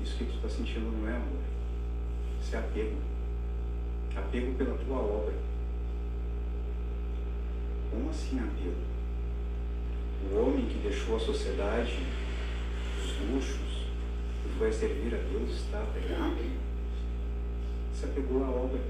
isso 0.04 0.18
que 0.18 0.26
tu 0.26 0.36
está 0.36 0.50
sentindo 0.50 0.92
não 0.92 1.10
é 1.10 1.16
amor 1.16 1.53
é 2.52 2.58
apego. 2.58 2.98
Apego 4.16 4.54
pela 4.56 4.78
tua 4.78 4.98
obra. 4.98 5.34
Como 7.90 8.10
assim 8.10 8.40
apego? 8.40 8.94
O 10.32 10.36
homem 10.38 10.66
que 10.66 10.80
deixou 10.80 11.16
a 11.16 11.20
sociedade, 11.20 12.06
os 13.04 13.30
luxos, 13.30 13.88
e 14.46 14.58
foi 14.58 14.72
servir 14.72 15.14
a 15.16 15.18
Deus 15.18 15.52
está 15.52 15.82
apegado. 15.82 16.38
Se 17.94 18.06
apegou 18.06 18.44
à 18.44 18.50
obra. 18.50 18.82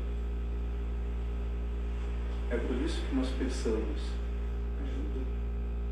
É 2.49 2.57
por 2.57 2.75
isso 2.77 3.01
que 3.01 3.15
nós 3.15 3.29
pensamos, 3.29 3.99
ajuda 4.79 5.25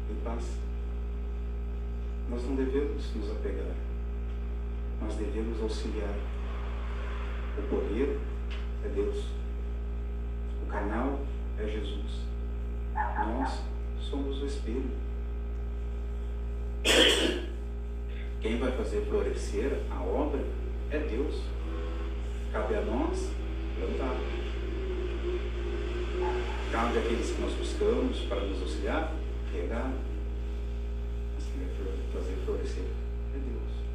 e 0.10 0.24
paz. 0.24 0.58
Nós 2.30 2.43
não 2.43 2.56
devemos 2.56 3.15
nos 3.15 3.32
apegar, 3.32 3.76
nós 5.02 5.15
devemos 5.15 5.62
auxiliar. 5.62 6.15
O 7.63 7.67
poder 7.69 8.19
é 8.84 8.89
Deus. 8.89 9.26
O 10.63 10.69
canal 10.69 11.19
é 11.60 11.67
Jesus. 11.67 12.21
Nós 12.93 13.62
somos 14.00 14.41
o 14.41 14.45
espelho. 14.45 14.91
Quem 18.41 18.58
vai 18.58 18.71
fazer 18.71 19.06
florescer 19.06 19.80
a 19.91 20.02
obra 20.02 20.43
é 20.89 20.97
Deus. 20.97 21.41
Cabe 22.52 22.76
a 22.76 22.82
nós 22.82 23.32
plantar. 23.78 24.17
Cabe 26.71 26.97
àqueles 26.97 27.32
que 27.32 27.41
nós 27.41 27.54
buscamos 27.54 28.19
para 28.21 28.41
nos 28.41 28.62
auxiliar, 28.62 29.13
regar. 29.54 29.91
Mas 31.36 31.45
quem 31.45 31.65
vai 31.65 31.97
fazer 32.13 32.36
florescer 32.45 32.86
é 33.36 33.38
Deus. 33.38 33.90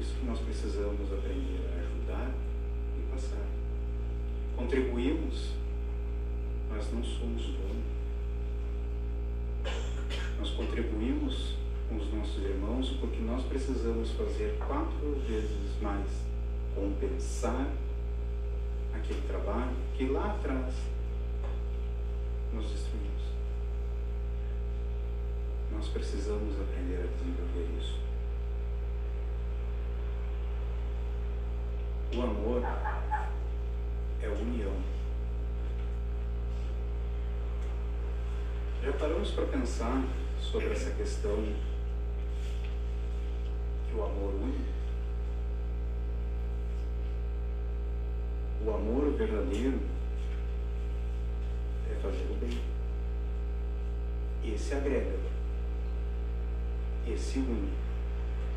Isso 0.00 0.14
que 0.20 0.26
nós 0.26 0.38
precisamos 0.38 1.12
aprender 1.12 1.60
a 1.72 1.80
ajudar 1.80 2.30
e 2.96 3.12
passar. 3.12 3.46
Contribuímos, 4.56 5.52
mas 6.70 6.92
não 6.92 7.02
somos 7.02 7.42
dono. 7.42 7.82
Nós 10.38 10.50
contribuímos 10.50 11.54
com 11.88 11.96
os 11.96 12.12
nossos 12.12 12.44
irmãos 12.44 12.90
porque 13.00 13.20
nós 13.20 13.44
precisamos 13.44 14.12
fazer 14.12 14.56
quatro 14.58 15.20
vezes 15.26 15.80
mais 15.82 16.06
compensar 16.74 17.66
aquele 18.94 19.20
trabalho 19.22 19.74
que 19.96 20.06
lá 20.06 20.32
atrás 20.32 20.74
nós 22.52 22.70
destruímos. 22.70 23.22
Nós 25.72 25.88
precisamos 25.88 26.54
aprender 26.60 27.02
a 27.02 27.06
desenvolver 27.06 27.68
isso. 27.80 27.98
O 32.10 32.22
amor 32.22 32.62
é 34.22 34.28
união. 34.28 34.72
Já 38.82 38.92
paramos 38.94 39.30
para 39.32 39.46
pensar 39.46 40.02
sobre 40.40 40.72
essa 40.72 40.90
questão 40.92 41.36
que 43.88 43.94
o 43.94 44.02
amor 44.02 44.34
une? 44.34 44.64
O 48.64 48.70
amor 48.70 49.12
verdadeiro 49.12 49.78
é 51.90 51.94
fazer 52.00 52.26
o 52.30 52.34
bem. 52.36 52.58
Esse 54.44 54.74
agrega. 54.74 55.18
Esse 57.06 57.38
une. 57.38 57.87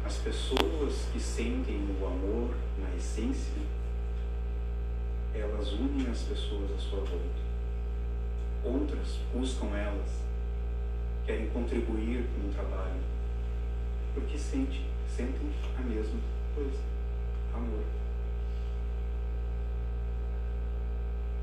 As 0.05 0.17
pessoas 0.17 1.05
que 1.11 1.19
sentem 1.19 1.95
o 1.99 2.05
amor 2.05 2.55
na 2.79 2.95
essência, 2.95 3.61
elas 5.33 5.71
unem 5.73 6.07
as 6.09 6.23
pessoas 6.23 6.71
à 6.71 6.77
sua 6.77 6.99
volta. 6.99 7.41
Outras 8.63 9.19
buscam 9.33 9.75
elas, 9.75 10.11
querem 11.25 11.49
contribuir 11.49 12.25
com 12.35 12.49
o 12.49 12.53
trabalho, 12.53 13.01
porque 14.13 14.37
sentem, 14.37 14.85
sentem 15.07 15.51
a 15.77 15.81
mesma 15.81 16.19
coisa, 16.55 16.79
amor. 17.53 17.83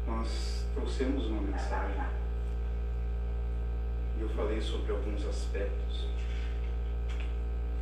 Nós 0.07 0.64
trouxemos 0.75 1.27
uma 1.27 1.42
mensagem 1.42 2.18
eu 4.21 4.29
falei 4.31 4.61
sobre 4.61 4.90
alguns 4.90 5.25
aspectos 5.27 6.07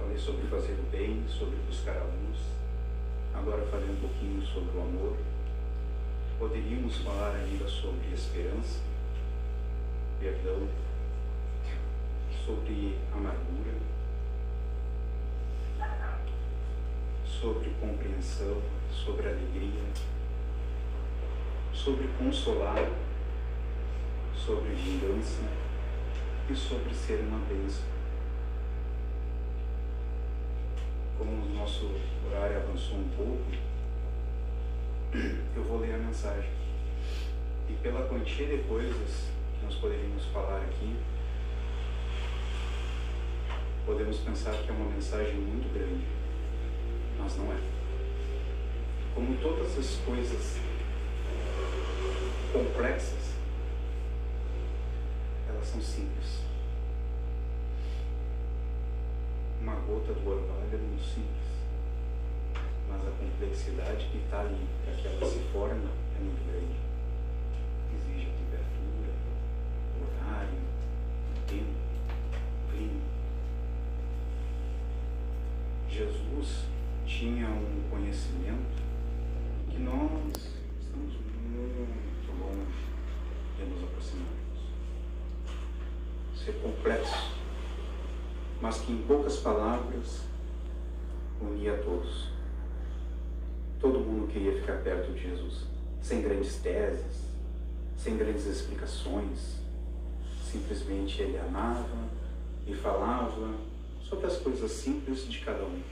Falei 0.06 0.18
sobre 0.20 0.46
fazer 0.46 0.74
o 0.74 0.84
bem, 0.84 1.24
sobre 1.28 1.56
buscar 1.66 1.96
a 1.96 2.04
luz. 2.04 2.38
Agora 3.34 3.66
falei 3.66 3.90
um 3.90 3.96
pouquinho 3.96 4.40
sobre 4.40 4.78
o 4.78 4.80
amor. 4.80 5.16
Poderíamos 6.38 6.98
falar 6.98 7.34
ainda 7.34 7.66
sobre 7.66 8.14
esperança, 8.14 8.82
perdão, 10.20 10.68
sobre 12.44 12.96
amargura, 13.12 13.74
sobre 17.26 17.70
compreensão, 17.80 18.62
sobre 18.92 19.26
alegria, 19.26 19.82
sobre 21.72 22.06
consolar, 22.16 22.92
sobre 24.36 24.70
vingança 24.70 25.42
e 26.48 26.54
sobre 26.54 26.94
ser 26.94 27.18
uma 27.22 27.40
bênção. 27.46 27.96
Como 31.18 31.30
o 31.30 31.54
nosso 31.54 31.90
horário 32.26 32.58
avançou 32.58 32.98
um 32.98 33.08
pouco, 33.16 33.66
eu 35.56 35.64
vou 35.64 35.80
ler 35.80 35.94
a 35.94 35.98
mensagem. 35.98 36.50
E 37.68 37.72
pela 37.82 38.06
quantia 38.08 38.46
de 38.46 38.62
coisas 38.64 39.28
que 39.58 39.64
nós 39.64 39.74
poderíamos 39.76 40.24
falar 40.26 40.60
aqui, 40.62 40.96
podemos 43.84 44.18
pensar 44.18 44.52
que 44.52 44.68
é 44.68 44.72
uma 44.72 44.90
mensagem 44.90 45.36
muito 45.36 45.72
grande, 45.72 46.04
mas 47.18 47.36
não 47.36 47.52
é. 47.52 47.58
Como 49.14 49.36
todas 49.38 49.78
as 49.78 49.96
coisas 50.04 50.58
complexas, 52.52 53.34
elas 55.48 55.66
são 55.66 55.80
simples. 55.80 56.44
Uma 59.60 59.75
gota 59.86 60.12
do 60.12 60.28
orvalho 60.28 60.68
é 60.72 60.76
muito 60.76 61.04
simples, 61.04 61.46
mas 62.88 63.06
a 63.06 63.10
complexidade 63.12 64.06
que 64.06 64.18
está 64.18 64.40
ali 64.40 64.66
para 64.84 64.94
que 64.94 65.06
ela 65.06 65.26
se 65.26 65.38
forme 65.52 65.88
é 66.16 66.20
muito 66.20 66.44
grande. 66.50 66.76
Exige 67.94 68.26
a 68.26 68.34
temperatura, 68.34 69.12
horário, 70.02 70.58
tempo, 71.46 71.76
clima. 72.70 73.00
Jesus 75.88 76.64
tinha 77.06 77.48
um 77.48 77.88
conhecimento 77.88 78.82
que 79.70 79.78
nós 79.78 80.32
estamos 80.80 81.14
muito 81.48 82.32
longe 82.40 82.86
de 83.56 83.64
nos 83.64 83.84
aproximarmos. 83.84 84.36
Ser 86.34 86.52
complexo, 86.60 87.35
mas 88.60 88.78
que 88.78 88.92
em 88.92 89.02
poucas 89.02 89.38
palavras 89.38 90.22
unia 91.40 91.76
todos. 91.84 92.28
Todo 93.80 94.00
mundo 94.00 94.32
queria 94.32 94.54
ficar 94.54 94.78
perto 94.82 95.12
de 95.12 95.22
Jesus, 95.22 95.64
sem 96.00 96.22
grandes 96.22 96.56
teses, 96.56 97.26
sem 97.96 98.16
grandes 98.16 98.46
explicações. 98.46 99.56
Simplesmente 100.42 101.22
ele 101.22 101.38
amava 101.38 102.08
e 102.66 102.74
falava 102.74 103.54
sobre 104.00 104.26
as 104.26 104.38
coisas 104.38 104.70
simples 104.70 105.28
de 105.28 105.40
cada 105.40 105.62
um, 105.64 105.82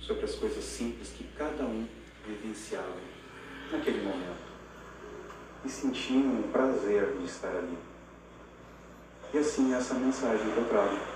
sobre 0.00 0.24
as 0.24 0.34
coisas 0.34 0.64
simples 0.64 1.10
que 1.10 1.24
cada 1.36 1.64
um 1.64 1.86
vivenciava 2.26 2.96
naquele 3.70 4.02
momento 4.02 4.52
e 5.64 5.68
sentiam 5.68 6.40
o 6.40 6.48
prazer 6.52 7.16
de 7.18 7.24
estar 7.24 7.54
ali. 7.56 7.78
E 9.32 9.38
assim 9.38 9.72
essa 9.74 9.94
mensagem 9.94 10.50
que 10.50 10.56
eu 10.56 10.68
trago. 10.68 11.11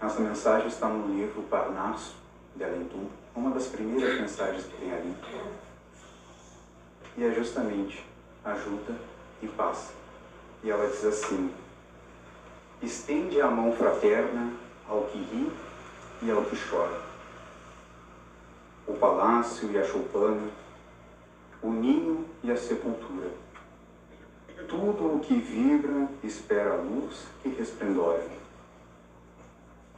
Essa 0.00 0.20
mensagem 0.20 0.68
está 0.68 0.88
no 0.88 1.14
livro 1.14 1.42
Parnaso, 1.44 2.14
de 2.54 2.64
Alentum, 2.64 3.06
uma 3.34 3.50
das 3.50 3.66
primeiras 3.66 4.20
mensagens 4.20 4.64
que 4.64 4.76
tem 4.76 4.92
ali. 4.92 5.14
E 7.16 7.24
é 7.24 7.32
justamente 7.32 8.04
ajuda 8.44 8.94
e 9.42 9.48
paz. 9.48 9.92
E 10.62 10.70
ela 10.70 10.86
diz 10.86 11.04
assim: 11.04 11.50
estende 12.82 13.40
a 13.40 13.50
mão 13.50 13.72
fraterna 13.72 14.52
ao 14.86 15.04
que 15.04 15.18
ri 15.18 15.50
e 16.22 16.30
ao 16.30 16.44
que 16.44 16.56
chora. 16.68 17.00
O 18.86 18.94
palácio 18.94 19.70
e 19.70 19.78
a 19.78 19.84
choupana, 19.84 20.50
o 21.62 21.70
ninho 21.70 22.26
e 22.42 22.50
a 22.50 22.56
sepultura. 22.56 23.30
Tudo 24.68 25.16
o 25.16 25.20
que 25.20 25.34
vibra 25.34 26.08
espera 26.22 26.74
a 26.74 26.76
luz 26.76 27.26
que 27.42 27.48
resplendora. 27.48 28.45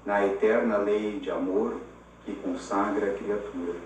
Na 0.08 0.24
eterna 0.24 0.78
lei 0.78 1.20
de 1.20 1.30
amor 1.30 1.76
que 2.24 2.34
consagra 2.36 3.10
a 3.10 3.14
criatura. 3.14 3.78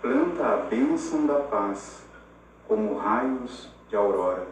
Planta 0.00 0.46
a 0.46 0.56
bênção 0.58 1.26
da 1.26 1.40
paz 1.40 2.04
como 2.68 2.96
raios 2.96 3.68
de 3.88 3.96
aurora. 3.96 4.46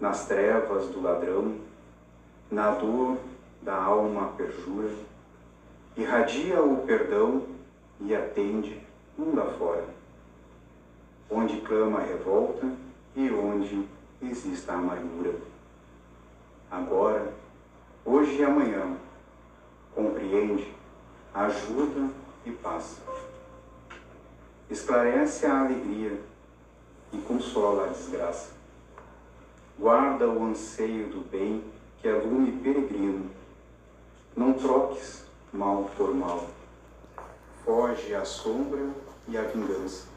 Nas 0.00 0.26
trevas 0.26 0.86
do 0.86 1.02
ladrão, 1.02 1.56
na 2.50 2.70
dor 2.70 3.18
da 3.60 3.74
alma 3.74 4.28
perjura, 4.28 4.88
irradia 5.94 6.62
o 6.62 6.78
perdão 6.86 7.42
e 8.00 8.16
atende 8.16 8.80
mundo 9.18 9.42
afora, 9.42 9.84
onde 11.30 11.60
clama 11.60 11.98
a 11.98 12.02
revolta 12.02 12.66
e 13.14 13.30
onde 13.30 13.86
exista 14.22 14.72
a 14.72 14.76
amargura. 14.76 15.34
Agora, 16.70 17.30
hoje 18.06 18.36
e 18.38 18.44
amanhã, 18.44 19.01
compreende, 19.94 20.74
ajuda 21.34 22.10
e 22.44 22.50
paz. 22.50 22.98
Esclarece 24.70 25.46
a 25.46 25.60
alegria 25.60 26.20
e 27.12 27.18
consola 27.18 27.84
a 27.84 27.88
desgraça. 27.88 28.52
Guarda 29.78 30.28
o 30.28 30.44
anseio 30.44 31.08
do 31.08 31.20
bem 31.28 31.64
que 32.00 32.08
é 32.08 32.12
lume 32.12 32.52
peregrino. 32.60 33.30
Não 34.36 34.52
troques 34.54 35.24
mal 35.52 35.90
por 35.96 36.14
mal. 36.14 36.48
Foge 37.64 38.14
a 38.14 38.24
sombra 38.24 38.88
e 39.28 39.36
a 39.36 39.42
vingança. 39.42 40.08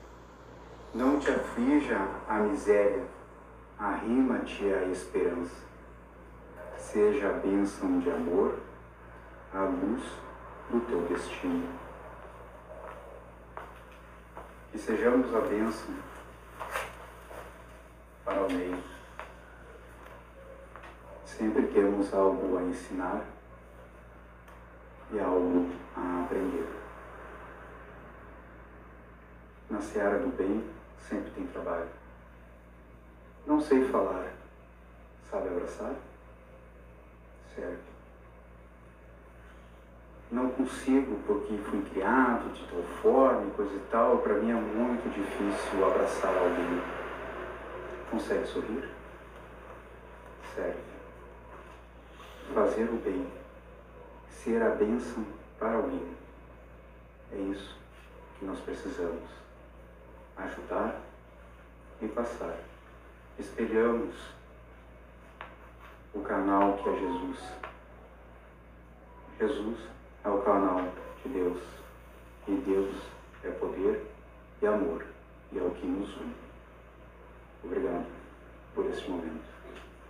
Não 0.94 1.20
te 1.20 1.30
aflija 1.30 2.08
a 2.28 2.40
miséria, 2.40 3.04
arrima-te 3.78 4.64
à 4.74 4.86
esperança. 4.86 5.66
Seja 6.78 7.30
a 7.30 7.34
bênção 7.34 8.00
de 8.00 8.10
amor, 8.10 8.58
a 9.56 9.64
luz 9.64 10.04
do 10.70 10.82
teu 10.82 11.02
destino. 11.04 11.80
Que 14.72 14.78
sejamos 14.78 15.34
a 15.34 15.40
bênção 15.40 15.96
para 18.26 18.44
o 18.44 18.52
meio. 18.52 18.84
Sempre 21.24 21.68
temos 21.68 22.14
algo 22.14 22.58
a 22.58 22.64
ensinar 22.64 23.24
e 25.12 25.20
algo 25.20 25.70
a 25.96 26.26
aprender. 26.26 26.68
Na 29.70 29.80
seara 29.80 30.20
do 30.20 30.36
bem, 30.36 30.70
sempre 31.00 31.32
tem 31.32 31.48
trabalho. 31.48 31.90
Não 33.46 33.62
sei 33.62 33.88
falar, 33.90 34.34
sabe 35.30 35.48
abraçar? 35.48 35.96
Certo. 37.56 37.95
Não 40.32 40.50
consigo 40.50 41.20
porque 41.28 41.56
fui 41.70 41.82
criado 41.84 42.52
de 42.54 42.66
tal 42.68 42.82
forma, 43.02 43.52
coisa 43.52 43.76
e 43.76 43.80
tal. 43.92 44.18
Para 44.20 44.34
mim 44.36 44.50
é 44.50 44.56
muito 44.56 45.08
difícil 45.14 45.86
abraçar 45.86 46.36
alguém. 46.36 46.82
Consegue 48.10 48.48
sorrir? 48.48 48.90
Serve. 50.56 50.80
Fazer 52.54 52.90
o 52.90 52.98
bem. 52.98 53.28
Ser 54.30 54.62
a 54.64 54.70
bênção 54.70 55.26
para 55.60 55.76
alguém. 55.76 56.16
É 57.32 57.38
isso 57.38 57.78
que 58.40 58.46
nós 58.46 58.60
precisamos. 58.60 59.30
Ajudar 60.38 61.02
e 62.02 62.08
passar. 62.08 62.58
Espelhamos 63.38 64.16
o 66.14 66.22
canal 66.22 66.78
que 66.78 66.90
é 66.90 66.94
Jesus. 66.94 67.40
Jesus 69.40 69.95
é 70.26 70.30
o 70.30 70.42
canal 70.42 70.82
de 71.24 71.30
Deus. 71.30 71.62
E 72.48 72.52
Deus 72.52 72.96
é 73.44 73.50
poder 73.52 74.06
e 74.62 74.68
amor. 74.68 75.06
E 75.52 75.60
é 75.60 75.62
o 75.62 75.72
que 75.72 75.86
nos 75.86 76.16
une. 76.18 76.36
Obrigado 77.64 78.06
por 78.74 78.86
esse 78.88 79.10
momento. 79.10 79.55